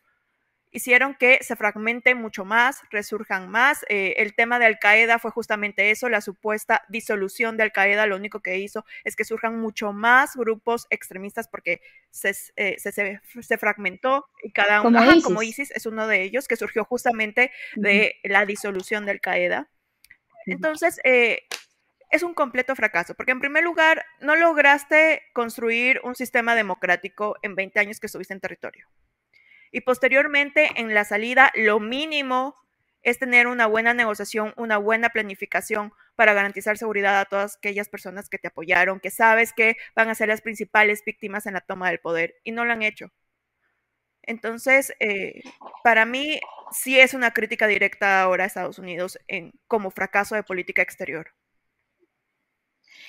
[0.71, 3.85] hicieron que se fragmenten mucho más, resurjan más.
[3.89, 8.07] Eh, el tema de Al Qaeda fue justamente eso, la supuesta disolución de Al Qaeda,
[8.07, 13.59] lo único que hizo es que surjan mucho más grupos extremistas porque se, eh, se,
[13.59, 15.73] fragmentó y cada uno, como, ISIS.
[15.73, 19.69] es uno de ellos, que surgió justamente de la disolución de Al Qaeda.
[20.47, 21.43] Entonces, eh,
[22.11, 27.55] es un completo fracaso, porque en primer lugar, no lograste construir un sistema democrático en
[27.55, 28.89] 20 años que estuviste en territorio.
[29.73, 32.57] Y posteriormente, en la salida, lo mínimo
[33.03, 38.29] es tener una buena negociación, una buena planificación para garantizar seguridad a todas aquellas personas
[38.29, 41.89] que te apoyaron, que sabes que van a ser las principales víctimas en la toma
[41.89, 43.13] del poder y no lo han hecho.
[44.27, 45.43] Entonces, eh,
[45.83, 46.41] para mí
[46.73, 51.33] sí es una crítica directa ahora a Estados Unidos en, como fracaso de política exterior.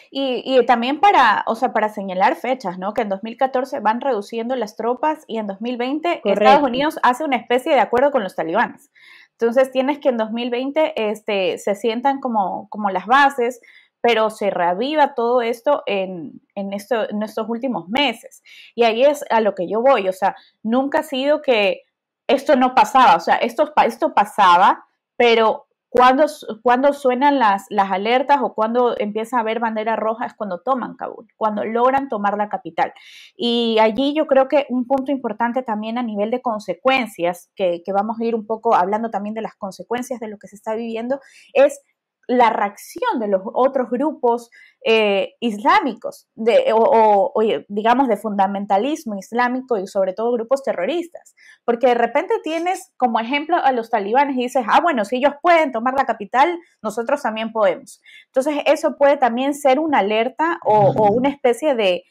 [0.10, 2.94] Y, también para, o sea, para señalar fechas, ¿no?
[2.94, 7.74] Que en 2014 van reduciendo las tropas y en 2020 Estados Unidos hace una especie
[7.74, 8.90] de acuerdo con los talibanes.
[9.32, 13.62] Entonces tienes que en 2020 este, se sientan como, como las bases,
[14.08, 18.42] pero se reaviva todo esto en, en, esto, en estos últimos meses.
[18.74, 21.82] Y ahí es a lo que yo voy, o sea, nunca ha sido que
[22.26, 24.86] esto no pasaba, o sea, esto, esto pasaba,
[25.18, 26.26] pero cuando,
[26.62, 30.96] cuando suenan las, las alertas o cuando empieza a haber bandera roja es cuando toman
[30.96, 32.94] Kabul, cuando logran tomar la capital.
[33.36, 37.92] Y allí yo creo que un punto importante también a nivel de consecuencias, que, que
[37.92, 40.76] vamos a ir un poco hablando también de las consecuencias de lo que se está
[40.76, 41.20] viviendo,
[41.52, 41.82] es
[42.28, 44.50] la reacción de los otros grupos
[44.86, 47.34] eh, islámicos de, o,
[47.70, 51.36] digamos de fundamentalismo islámico y sobre todo grupos terroristas.
[51.66, 55.34] Porque de repente tienes como ejemplo a los talibanes y dices, ah, bueno, si ellos
[55.42, 58.02] pueden tomar la capital, nosotros también podemos.
[58.28, 62.04] Entonces eso puede también ser una alerta o, una especie de,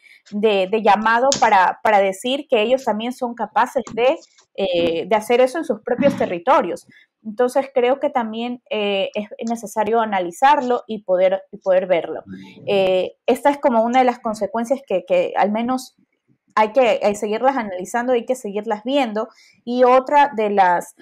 [0.83, 4.19] llamado para, para, decir que ellos también son capaces de,
[4.55, 6.87] eh, de hacer eso en sus propios territorios.
[7.27, 12.23] Entonces creo que también eh, es necesario analizarlo y poder, poder verlo.
[12.67, 15.97] Eh, esta es como una de las consecuencias que, que al menos
[16.55, 19.29] hay que seguirlas analizando, hay que seguirlas viendo.
[19.65, 20.95] Y otra de las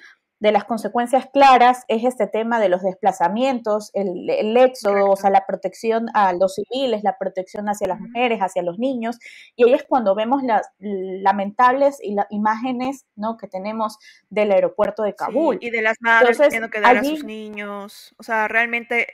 [0.45, 5.47] de las consecuencias claras es este tema de los desplazamientos, el, éxodo, o sea, la
[5.47, 9.18] protección a los civiles, la protección hacia las mujeres, hacia los niños,
[9.57, 13.38] y ahí es cuando vemos las lamentables imágenes ¿no?
[13.38, 13.97] que tenemos
[14.28, 15.57] del aeropuerto de Kabul.
[15.62, 19.07] y de las madres teniendo que dar a sus niños, o sea, realmente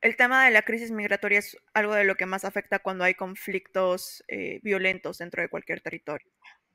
[0.00, 3.12] el tema de la crisis migratoria es algo de lo que más afecta cuando hay
[3.12, 6.30] conflictos eh, violentos dentro de cualquier territorio.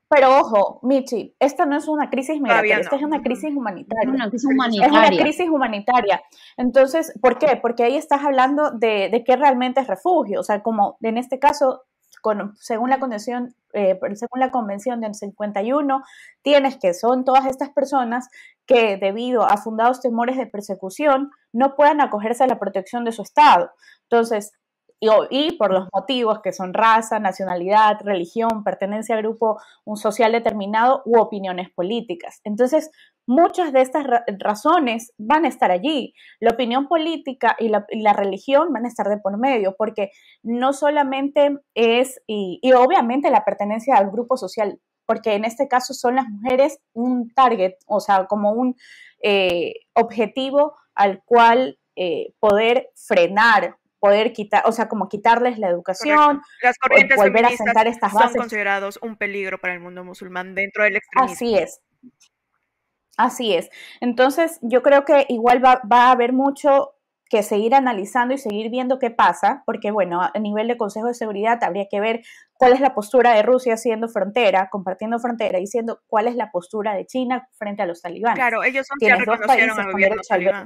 [0.09, 4.09] Pero ojo, Michi, esta no es una crisis migratoria, esta es una crisis humanitaria.
[4.09, 4.87] Es una crisis humanitaria.
[4.87, 6.21] Es una crisis humanitaria.
[6.57, 7.59] Entonces, ¿por qué?
[7.61, 10.39] Porque ahí estás hablando de, de qué realmente es refugio.
[10.39, 11.83] O sea, como en este caso,
[12.21, 16.03] con, según, la convención, eh, según la convención del 51,
[16.41, 18.29] tienes que son todas estas personas
[18.65, 23.21] que debido a fundados temores de persecución no puedan acogerse a la protección de su
[23.21, 23.71] Estado.
[24.03, 24.53] Entonces,
[25.01, 31.01] y, por los motivos que son raza, nacionalidad, religión, pertenencia a grupo un social determinado
[31.05, 32.41] u opiniones políticas.
[32.43, 32.91] Entonces,
[33.25, 34.05] muchas de estas
[34.39, 36.13] razones van a estar allí.
[36.39, 40.11] La opinión política y la, religión van a estar de por medio, porque
[40.43, 46.15] no solamente es, y, obviamente la pertenencia al grupo social, porque en este caso son
[46.15, 48.75] las mujeres un target, o sea, como un
[49.23, 56.41] eh, objetivo al cual eh, poder frenar poder quitar, o sea, como quitarles la educación,
[56.61, 58.31] Las corrientes volver a sentar estas bases.
[58.31, 61.33] Son considerados un peligro para el mundo musulmán dentro del extremismo.
[61.33, 61.81] Así es.
[63.17, 63.69] Así es.
[63.99, 66.95] Entonces, yo creo que igual va, a haber mucho
[67.29, 71.13] que seguir analizando y seguir viendo qué pasa, porque bueno, a nivel de Consejo de
[71.13, 72.21] Seguridad habría que ver
[72.53, 76.95] cuál es la postura de Rusia siendo frontera, compartiendo frontera, diciendo cuál es la postura
[76.95, 78.39] de China frente a los talibanes.
[78.39, 80.65] Claro, ellos son ya reconocieron al gobierno talibán.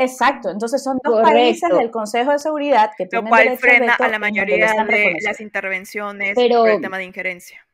[0.00, 4.08] Exacto, entonces son dos países del Consejo de Seguridad que tienen Lo cual frena a
[4.08, 7.66] la mayoría de las intervenciones por el tema de injerencia.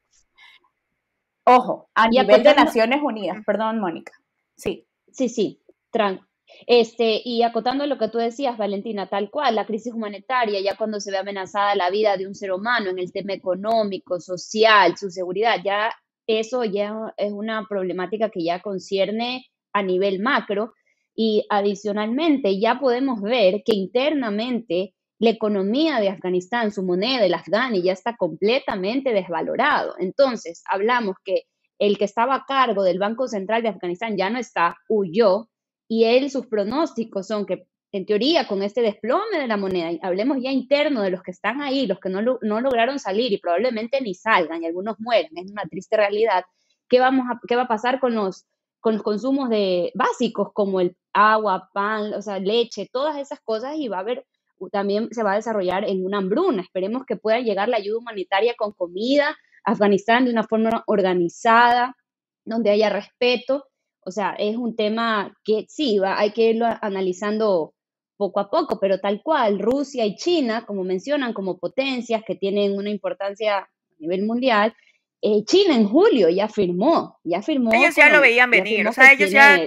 [1.45, 4.13] Ojo, a nivel de Naciones Unidas, perdón, Mónica.
[4.57, 4.87] Sí.
[5.13, 6.21] Sí, sí, tran
[6.67, 11.01] este, y acotando lo que tú decías, Valentina, tal cual, la crisis humanitaria, ya cuando
[11.01, 15.11] se ve amenazada la vida de un ser humano en el tema económico, social, su
[15.11, 15.93] seguridad, ya
[16.27, 20.75] eso ya es una problemática que ya concierne a nivel macro
[21.17, 27.83] y adicionalmente ya podemos ver que internamente la economía de Afganistán, su moneda, el afgani,
[27.83, 29.95] ya está completamente desvalorado.
[29.99, 31.45] Entonces, hablamos que
[31.79, 35.49] el que estaba a cargo del Banco Central de Afganistán ya no está, huyó,
[35.89, 40.37] y él, sus pronósticos son que, en teoría, con este desplome de la moneda, hablemos
[40.43, 44.03] ya interno de los que están ahí, los que no, no lograron salir y probablemente
[44.03, 46.45] ni salgan, y algunos mueren, es una triste realidad,
[46.89, 48.45] ¿qué, vamos a, qué va a pasar con los,
[48.87, 53.75] con los consumos de, básicos como el agua, pan, o sea, leche, todas esas cosas
[53.77, 54.25] y va a haber,
[54.71, 56.63] también se va a desarrollar en una hambruna.
[56.63, 61.97] Esperemos que pueda llegar la ayuda humanitaria con comida a Afganistán de una forma organizada,
[62.45, 63.65] donde haya respeto.
[64.05, 67.75] O sea, es un tema que sí, va, hay que irlo analizando
[68.17, 72.79] poco a poco, pero tal cual, Rusia y China, como mencionan, como potencias que tienen
[72.79, 73.69] una importancia a
[73.99, 74.77] nivel mundial,
[75.23, 77.73] eh, China en julio ya firmó, ya firmó.
[77.73, 79.59] Ellos ya lo veían venir, o sea, ellos ya,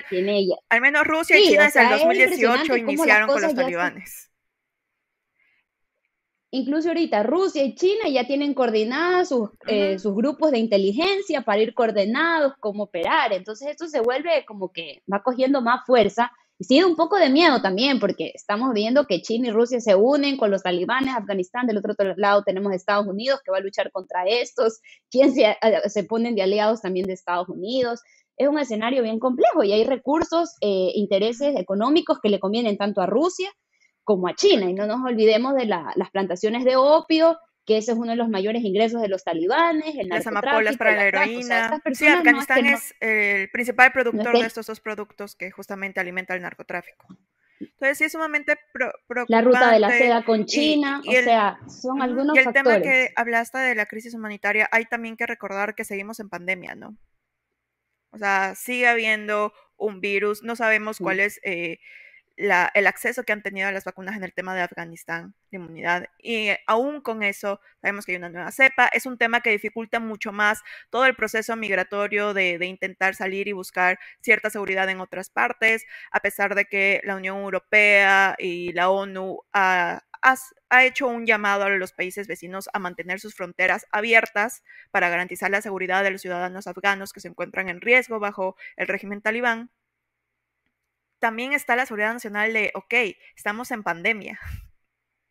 [0.70, 4.32] al menos Rusia y China desde el 2018 iniciaron con los talibanes.
[6.52, 11.62] incluso ahorita Rusia y China ya tienen coordinadas sus, eh, sus grupos de inteligencia para
[11.62, 13.34] ir coordenados, cómo operar.
[13.34, 17.30] Entonces esto se vuelve como que va cogiendo más fuerza y sí, un poco de
[17.30, 21.66] miedo también, porque estamos viendo que China y Rusia se unen con los talibanes, Afganistán,
[21.68, 25.56] del otro lado tenemos Estados Unidos que va a luchar contra estos, quién se, eh,
[25.88, 28.02] se ponen de aliados también de Estados Unidos.
[28.36, 33.00] Es un escenario bien complejo y hay recursos, eh, intereses económicos que le convienen tanto
[33.00, 33.50] a Rusia
[34.04, 34.70] como a China.
[34.70, 37.38] Y no nos olvidemos de las plantaciones de opio,
[37.70, 40.96] que ese es uno de los mayores ingresos de los talibanes, el Las amapolas para
[40.96, 41.80] la heroína.
[41.94, 47.08] sí, Afganistán es, el principal productor de estos dos productos que justamente alimenta el narcotráfico.
[47.60, 49.32] Entonces sí es sumamente preocupante.
[49.32, 52.46] La ruta de la seda con China, o sea, son algunos factores.
[52.46, 56.20] Y el tema que hablaste de la crisis humanitaria, hay también que recordar que seguimos
[56.20, 56.98] en pandemia, ¿no?
[58.10, 61.78] O sea, sigue habiendo un virus, no sabemos cuál es eh,
[62.40, 66.08] el acceso que han tenido a las vacunas en el tema de Afganistán, de inmunidad.
[66.18, 68.88] Y aún con eso, sabemos que hay una nueva cepa.
[68.94, 73.52] Es un tema que dificulta mucho más todo el proceso migratorio de, intentar salir y
[73.52, 78.90] buscar cierta seguridad en otras partes, a pesar de que la Unión Europea y la
[78.90, 80.02] ONU ha
[80.86, 85.62] hecho un llamado a los países vecinos a mantener sus fronteras abiertas para garantizar la
[85.62, 89.72] seguridad de los ciudadanos afganos que se encuentran en riesgo bajo el régimen talibán.
[91.20, 92.94] También está la seguridad nacional de, ok,
[93.36, 94.40] estamos en pandemia,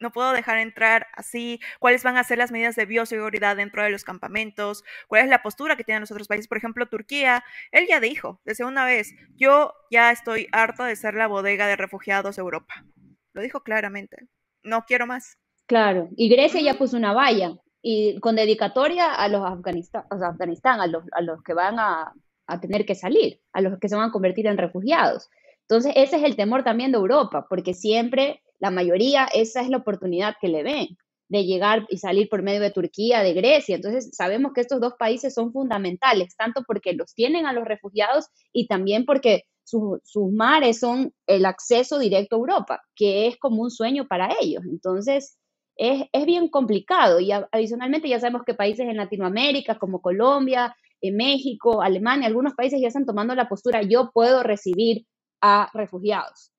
[0.01, 3.91] no puedo dejar entrar así, cuáles van a ser las medidas de bioseguridad dentro de
[3.91, 6.49] los campamentos, cuál es la postura que tienen los otros países.
[6.49, 11.15] Por ejemplo, Turquía, él ya dijo desde una vez, yo ya estoy harto de ser
[11.15, 12.85] la bodega de refugiados de Europa.
[13.33, 14.29] Lo dijo claramente,
[14.63, 15.39] no quiero más.
[15.67, 20.29] Claro, y Grecia ya puso una valla y con dedicatoria a los Afganistán, o sea,
[20.29, 22.13] Afganistán a, los, a los que van a,
[22.47, 25.29] a tener que salir, a los que se van a convertir en refugiados.
[25.69, 29.79] Entonces, ese es el temor también de Europa, porque siempre la mayoría, esa es la
[29.79, 30.89] oportunidad que le ven
[31.29, 33.77] de llegar y salir por medio de Turquía, de Grecia.
[33.77, 38.27] Entonces, sabemos que estos dos países son fundamentales, tanto porque los tienen a los refugiados
[38.53, 43.71] y también porque sus mares son el acceso directo a Europa, que es como un
[43.71, 44.63] sueño para ellos.
[44.65, 45.37] Entonces,
[45.77, 47.21] es, es bien complicado.
[47.21, 52.81] Y adicionalmente ya sabemos que países en Latinoamérica, como Colombia, en México, Alemania, algunos países
[52.81, 55.05] ya están tomando la postura, yo puedo recibir
[55.41, 56.53] a refugiados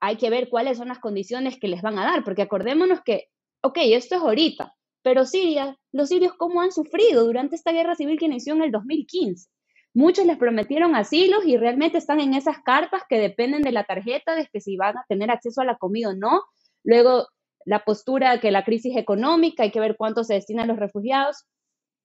[0.00, 3.28] hay que ver cuáles son las condiciones que les van a dar, porque acordémonos que,
[3.62, 8.18] ok, esto es ahorita, pero Siria, los sirios cómo han sufrido durante esta guerra civil
[8.18, 9.48] que inició en el 2015.
[9.94, 14.34] Muchos les prometieron asilos y realmente están en esas carpas que dependen de la tarjeta,
[14.34, 16.42] de que si van a tener acceso a la comida o no.
[16.84, 17.26] Luego,
[17.64, 21.46] la postura que la crisis económica, hay que ver cuánto se destina a los refugiados.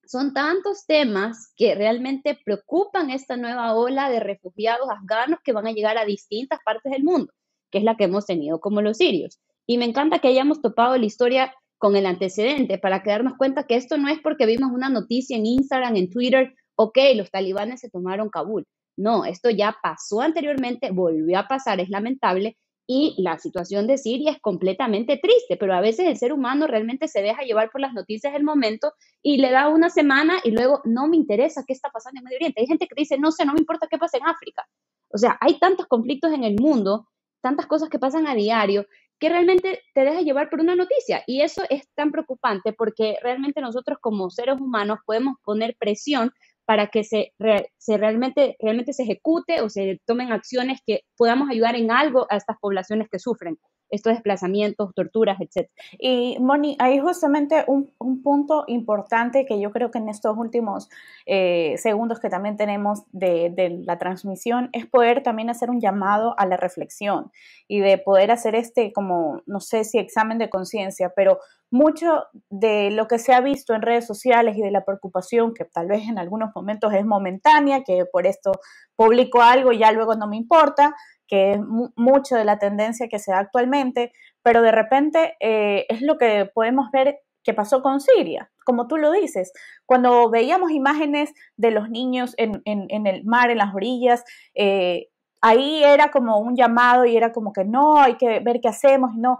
[0.06, 5.72] Son tantos temas que realmente preocupan esta nueva ola de refugiados afganos que van a
[5.72, 7.34] llegar a distintas partes del mundo
[7.74, 9.40] que es la que hemos tenido como los sirios.
[9.66, 13.76] Y me encanta que hayamos topado la historia con el antecedente para darnos cuenta que
[13.76, 17.90] esto no es porque vimos una noticia en Instagram, en Twitter, ok, los talibanes se
[17.90, 18.68] tomaron Kabul.
[18.96, 22.58] No, esto ya pasó anteriormente, volvió a pasar, es lamentable,
[22.88, 27.08] y la situación de Siria es completamente triste, pero a veces el ser humano realmente
[27.08, 30.82] se deja llevar por las noticias del momento y le da una semana y luego
[30.84, 32.62] no me interesa qué está pasando en Medio Oriente.
[32.62, 34.66] Hay gente que dice, no sé, no me importa qué pasa en África.
[35.10, 37.08] O sea, hay tantos conflictos en el mundo
[37.44, 38.88] tantas cosas que pasan a diario
[39.20, 41.24] que realmente te deja llevar por una noticia.
[41.28, 46.32] Y eso es tan preocupante porque realmente nosotros como seres humanos podemos poner presión
[46.66, 47.34] para que se,
[47.78, 52.38] se realmente, realmente se ejecute o se tomen acciones que podamos ayudar en algo a
[52.38, 53.58] estas poblaciones que sufren
[53.94, 55.70] estos desplazamientos, torturas, etc.
[56.00, 60.90] Y Moni, hay justamente un, punto importante que yo creo que en estos últimos
[61.26, 66.34] eh, segundos que también tenemos de, de, la transmisión es poder también hacer un llamado
[66.38, 67.32] a la reflexión
[67.68, 71.40] y de poder hacer este como, no sé si examen de conciencia, pero
[71.74, 75.66] mucho de lo que se ha visto en redes sociales y de la preocupación que
[75.66, 78.52] tal vez en algunos momentos es momentánea, que por esto
[78.96, 80.96] publico algo y ya luego no me importa,
[81.34, 81.60] que es
[81.96, 84.14] mucho de la tendencia que se da actualmente,
[84.44, 88.98] pero de repente eh, es lo que podemos ver que pasó con Siria, como tú
[88.98, 89.52] lo dices,
[89.88, 94.24] cuando veíamos imágenes de los niños en, el mar, en las orillas,
[94.54, 95.08] eh,
[95.42, 99.16] ahí era como un llamado y era como que no, hay que ver qué hacemos
[99.16, 99.40] y no.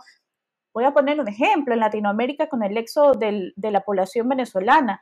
[0.74, 5.00] Voy a poner un ejemplo, en Latinoamérica con el éxodo de la población venezolana,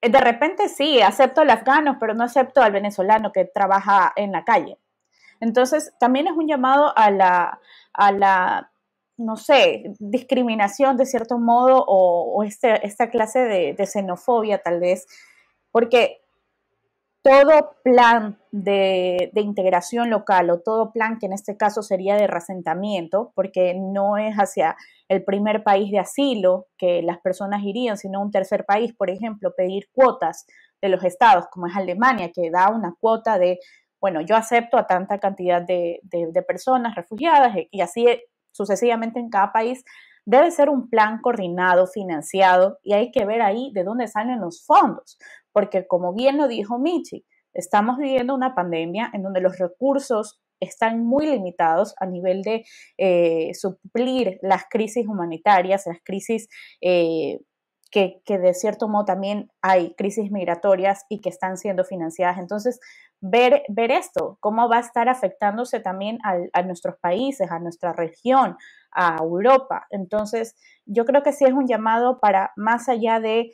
[0.00, 4.44] de repente sí, acepto al afgano, pero no acepto al venezolano que trabaja en la
[4.44, 4.78] calle.
[5.40, 7.60] Entonces, también es un llamado a la,
[7.92, 8.70] a la
[9.18, 15.06] no sé, discriminación de cierto modo o, este, esta clase de, xenofobia tal vez,
[15.72, 16.20] porque
[17.20, 22.28] todo plan de, de, integración local o todo plan que en este caso sería de
[22.28, 24.76] resentamiento, porque no es hacia
[25.08, 29.52] el primer país de asilo que las personas irían, sino un tercer país, por ejemplo,
[29.56, 30.46] pedir cuotas
[30.80, 33.58] de los estados, como es Alemania, que da una cuota de
[34.00, 36.00] bueno, yo acepto a tanta cantidad de,
[36.46, 38.06] personas refugiadas y así
[38.52, 39.84] sucesivamente en cada país,
[40.26, 44.64] debe ser un plan coordinado, financiado y hay que ver ahí de dónde salen los
[44.66, 45.18] fondos,
[45.52, 47.24] porque como bien lo dijo Michi,
[47.54, 52.64] estamos viviendo una pandemia en donde los recursos están muy limitados a nivel de
[52.98, 56.48] eh, suplir las crisis humanitarias, las crisis
[56.80, 57.38] eh,
[57.90, 62.38] que, de cierto modo también hay crisis migratorias y que están siendo financiadas.
[62.38, 62.80] Entonces,
[63.20, 68.56] ver, ver esto, cómo va a estar afectándose también a, nuestros países, a nuestra región,
[68.92, 69.86] a Europa.
[69.90, 70.54] Entonces,
[70.86, 73.52] yo creo que sí es un llamado para más allá de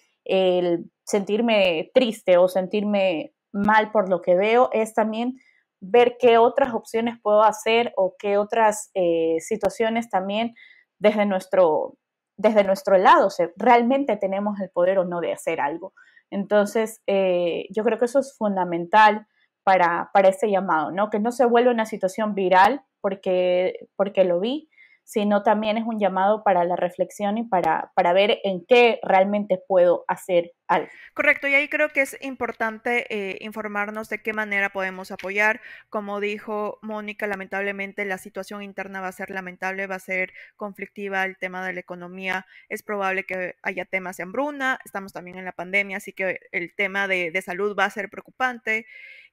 [1.05, 5.37] sentirme triste o sentirme mal por lo que veo, es también
[5.80, 10.55] ver qué otras opciones puedo hacer o qué otras eh, situaciones también
[10.99, 11.97] desde nuestro,
[12.37, 15.95] desde nuestro lado, realmente tenemos el poder o no de hacer algo.
[16.30, 19.26] Entonces, eh, yo creo que eso es fundamental
[19.62, 21.11] para, para este llamado, ¿no?
[21.11, 24.68] Que no se vuelva una situación viral porque, porque lo vi,
[25.05, 29.61] sino también es un llamado para la reflexión y para, para ver en qué realmente
[29.69, 30.89] puedo hacer algo.
[31.13, 35.61] Correcto, y ahí creo que es importante eh, informarnos de qué manera podemos apoyar.
[35.91, 41.25] Como dijo Mónica, lamentablemente la situación interna va a ser lamentable, va a ser conflictiva,
[41.25, 45.45] el tema de la economía, es probable que haya temas de hambruna, estamos también en
[45.45, 48.87] la pandemia, así que el tema de, de salud va a ser preocupante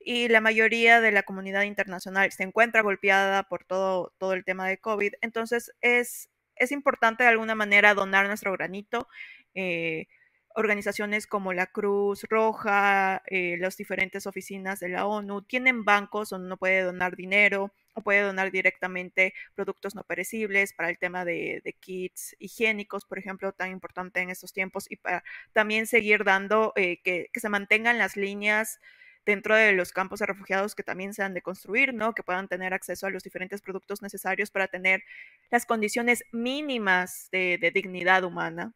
[0.06, 4.68] y la mayoría de la comunidad internacional se encuentra golpeada por todo, todo el tema
[4.68, 5.14] de COVID.
[5.22, 9.08] Entonces es, es importante de alguna manera donar nuestro granito.
[9.54, 10.08] Eh,
[10.56, 16.48] organizaciones como la Cruz Roja, eh, las diferentes oficinas de la ONU, tienen bancos donde
[16.48, 21.62] uno puede donar dinero o puede donar directamente productos no perecibles para el tema de,
[21.80, 25.24] kits higiénicos, por ejemplo, tan importante en estos tiempos, y para
[25.54, 28.80] también seguir dando eh, que, que, se mantengan las líneas
[29.26, 32.14] dentro de los campos de refugiados que también se han de construir, ¿no?
[32.14, 35.04] Que puedan tener acceso a los diferentes productos necesarios para tener
[35.50, 38.74] las condiciones mínimas de, dignidad humana,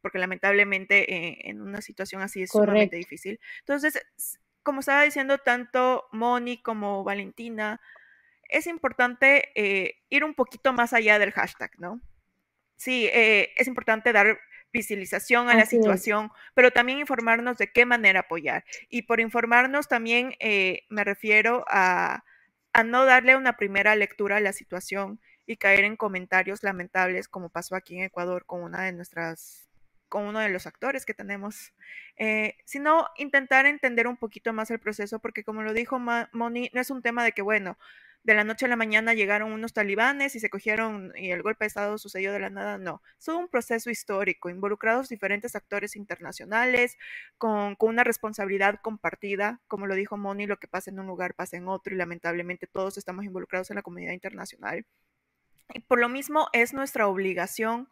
[0.00, 3.40] porque lamentablemente eh, en una situación así es sumamente difícil.
[3.60, 4.00] Entonces,
[4.62, 7.80] como estaba diciendo tanto Moni como Valentina,
[8.48, 12.00] es importante eh, ir un poquito más allá del hashtag, ¿no?
[12.76, 14.38] Sí, eh, es importante dar
[14.78, 18.64] visibilización a la situación, pero también informarnos de qué manera apoyar.
[18.88, 22.24] Y por informarnos también eh, me refiero a,
[22.72, 27.48] a no darle una primera lectura a la situación y caer en comentarios lamentables como
[27.48, 29.68] pasó aquí en Ecuador con una de nuestras
[30.08, 31.74] con uno de los actores que tenemos,
[32.16, 36.80] eh, sino intentar entender un poquito más el proceso, porque como lo dijo Moni, no
[36.80, 37.78] es un tema de que, bueno,
[38.24, 41.64] de la noche a la mañana llegaron unos talibanes y se cogieron y el golpe
[41.64, 43.02] de Estado sucedió de la nada, no.
[43.18, 46.98] Es un proceso histórico, involucrados diferentes actores internacionales,
[47.38, 51.34] con, con, una responsabilidad compartida, como lo dijo Moni, lo que pasa en un lugar
[51.34, 54.84] pasa en otro y lamentablemente todos estamos involucrados en la comunidad internacional.
[55.74, 57.88] Y por lo mismo es nuestra obligación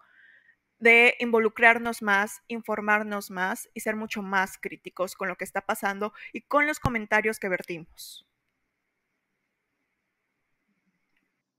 [0.79, 6.13] de involucrarnos más, informarnos más y ser mucho más críticos con lo que está pasando
[6.33, 8.27] y con los comentarios que vertimos.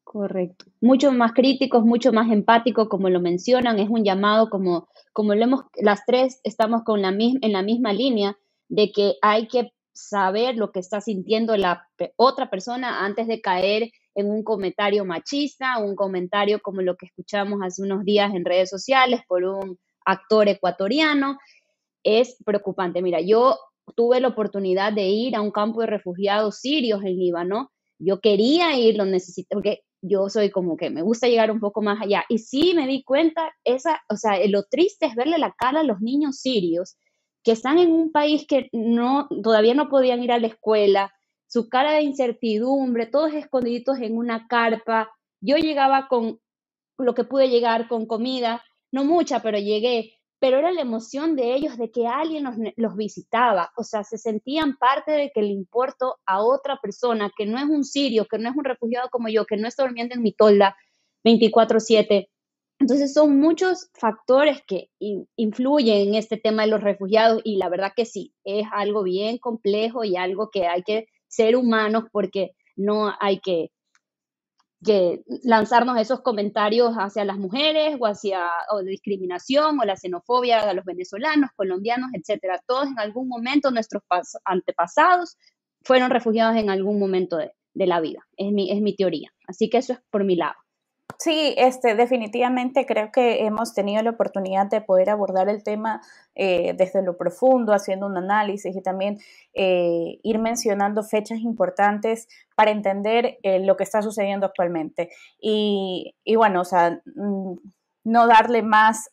[0.09, 0.63] Correcto.
[0.79, 5.43] Mucho más críticos, mucho más empáticos, como lo mencionan, es un llamado como, como lo
[5.43, 8.37] hemos, las tres estamos con la en la misma línea
[8.69, 13.91] de que hay que saber lo que está sintiendo la otra persona antes de caer
[14.15, 18.69] en un comentario machista, un comentario como lo que escuchamos hace unos días en redes
[18.69, 21.37] sociales por un actor ecuatoriano.
[22.03, 23.01] Es preocupante.
[23.01, 23.57] Mira, yo
[23.97, 27.71] tuve la oportunidad de ir a un campo de refugiados sirios en Líbano.
[27.99, 31.81] Yo quería ir, lo necesité, porque yo soy como que me gusta llegar un poco
[31.81, 32.25] más allá.
[32.29, 35.83] Y sí me di cuenta, esa, o sea, lo triste es verle la cara a
[35.83, 36.97] los niños sirios
[37.43, 41.13] que están en un país que no, todavía no podían ir a la escuela,
[41.47, 45.09] su cara de incertidumbre, todos escondiditos en una carpa.
[45.39, 46.39] Yo llegaba con
[46.97, 50.16] lo que pude llegar, con comida, no mucha, pero llegué.
[50.39, 54.17] Pero era la emoción de ellos de que alguien los, los visitaba, o sea, se
[54.17, 58.37] sentían parte de que le importo a otra persona que no es un sirio, que
[58.37, 60.75] no es un refugiado como yo, que no está durmiendo en mi tolda
[61.23, 62.29] 24/7.
[62.79, 64.89] Entonces son muchos factores que
[65.35, 69.39] influyen en este tema de los refugiados y la verdad que sí, es algo bien
[69.39, 73.71] complejo y algo que hay que ser humanos porque no hay que,
[74.83, 80.73] que lanzarnos esos comentarios hacia las mujeres o hacia o discriminación o la xenofobia a
[80.73, 82.61] los venezolanos, colombianos, etcétera.
[82.65, 84.03] Todos en algún momento nuestros
[84.45, 85.37] antepasados
[85.83, 88.19] fueron refugiados en algún momento de, de la vida.
[88.35, 89.31] Es mi, es mi teoría.
[89.47, 90.55] Así que eso es por mi lado.
[91.19, 96.01] Sí, este, definitivamente creo que hemos tenido la oportunidad de poder abordar el tema
[96.35, 99.17] eh, desde lo profundo, haciendo un análisis y también
[99.53, 105.09] eh, ir mencionando fechas importantes para entender eh, lo que está sucediendo actualmente.
[105.39, 107.53] Y, y bueno, o sea, mm,
[108.03, 109.09] no darle más,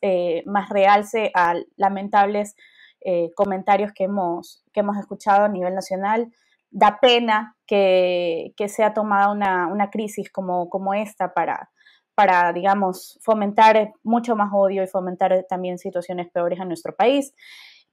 [0.47, 2.55] más realce a lamentables
[3.35, 6.33] comentarios que hemos, que hemos escuchado a nivel nacional
[6.71, 11.71] da pena que, que sea tomada una, una crisis como, como esta para,
[12.15, 17.35] para, digamos, fomentar mucho más odio y fomentar también situaciones peores en nuestro país.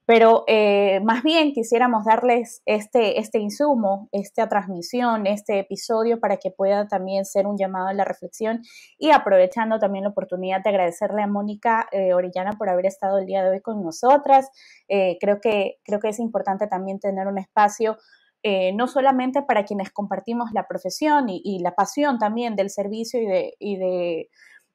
[0.05, 6.51] Pero eh, más bien quisiéramos darles este, este insumo, esta transmisión, este episodio para que
[6.51, 8.61] pueda también ser un llamado a la reflexión
[8.97, 13.25] y aprovechando también la oportunidad de agradecerle a Mónica eh, Orellana por haber estado el
[13.25, 14.49] día de hoy con nosotras.
[14.89, 17.97] Eh, creo, que, creo que es importante también tener un espacio
[18.43, 23.19] eh, no solamente para quienes compartimos la profesión y, la pasión también del servicio
[23.59, 24.29] y de,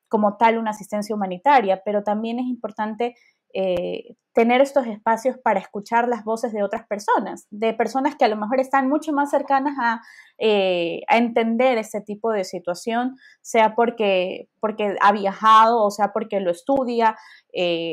[0.08, 3.16] como tal una asistencia humanitaria, pero también es importante
[3.52, 8.28] eh, tener estos espacios para escuchar las voces de otras personas, de personas que a
[8.28, 10.00] lo mejor están mucho más cercanas a,
[10.38, 16.52] eh, entender ese tipo de situación, sea porque, porque ha viajado, o sea porque lo
[16.52, 17.16] estudia,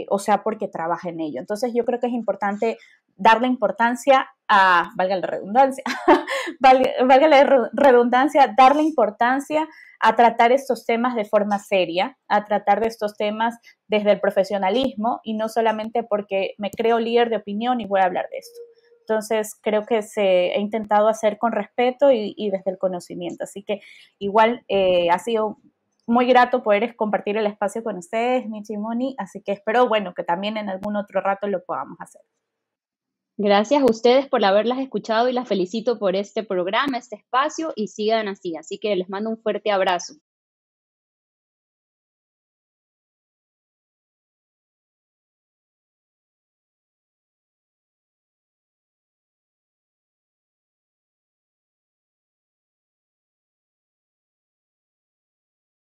[0.09, 1.39] o sea porque trabaja en ello.
[1.39, 2.78] Entonces yo creo que es importante
[3.16, 5.84] darle importancia a, valga la redundancia,
[6.59, 9.68] valga la redundancia, darle importancia
[9.99, 13.55] a tratar estos temas de forma seria, a tratar de estos temas
[13.88, 18.05] desde el profesionalismo y no solamente porque me creo líder de opinión y voy a
[18.05, 18.59] hablar de esto.
[18.99, 23.43] Entonces, creo que se ha intentado hacer con respeto y, desde el conocimiento.
[23.43, 23.82] Así que
[24.18, 25.57] igual eh, ha sido
[26.07, 29.16] muy grato poder compartir el espacio con ustedes, Michi y Moni.
[29.18, 32.22] Así que espero, bueno, que también en algún otro rato lo podamos hacer.
[33.38, 37.88] Gracias a ustedes por haberlas escuchado y las felicito por este programa, este espacio y
[37.88, 38.55] sigan así.
[38.55, 40.15] Así que les mando un fuerte abrazo.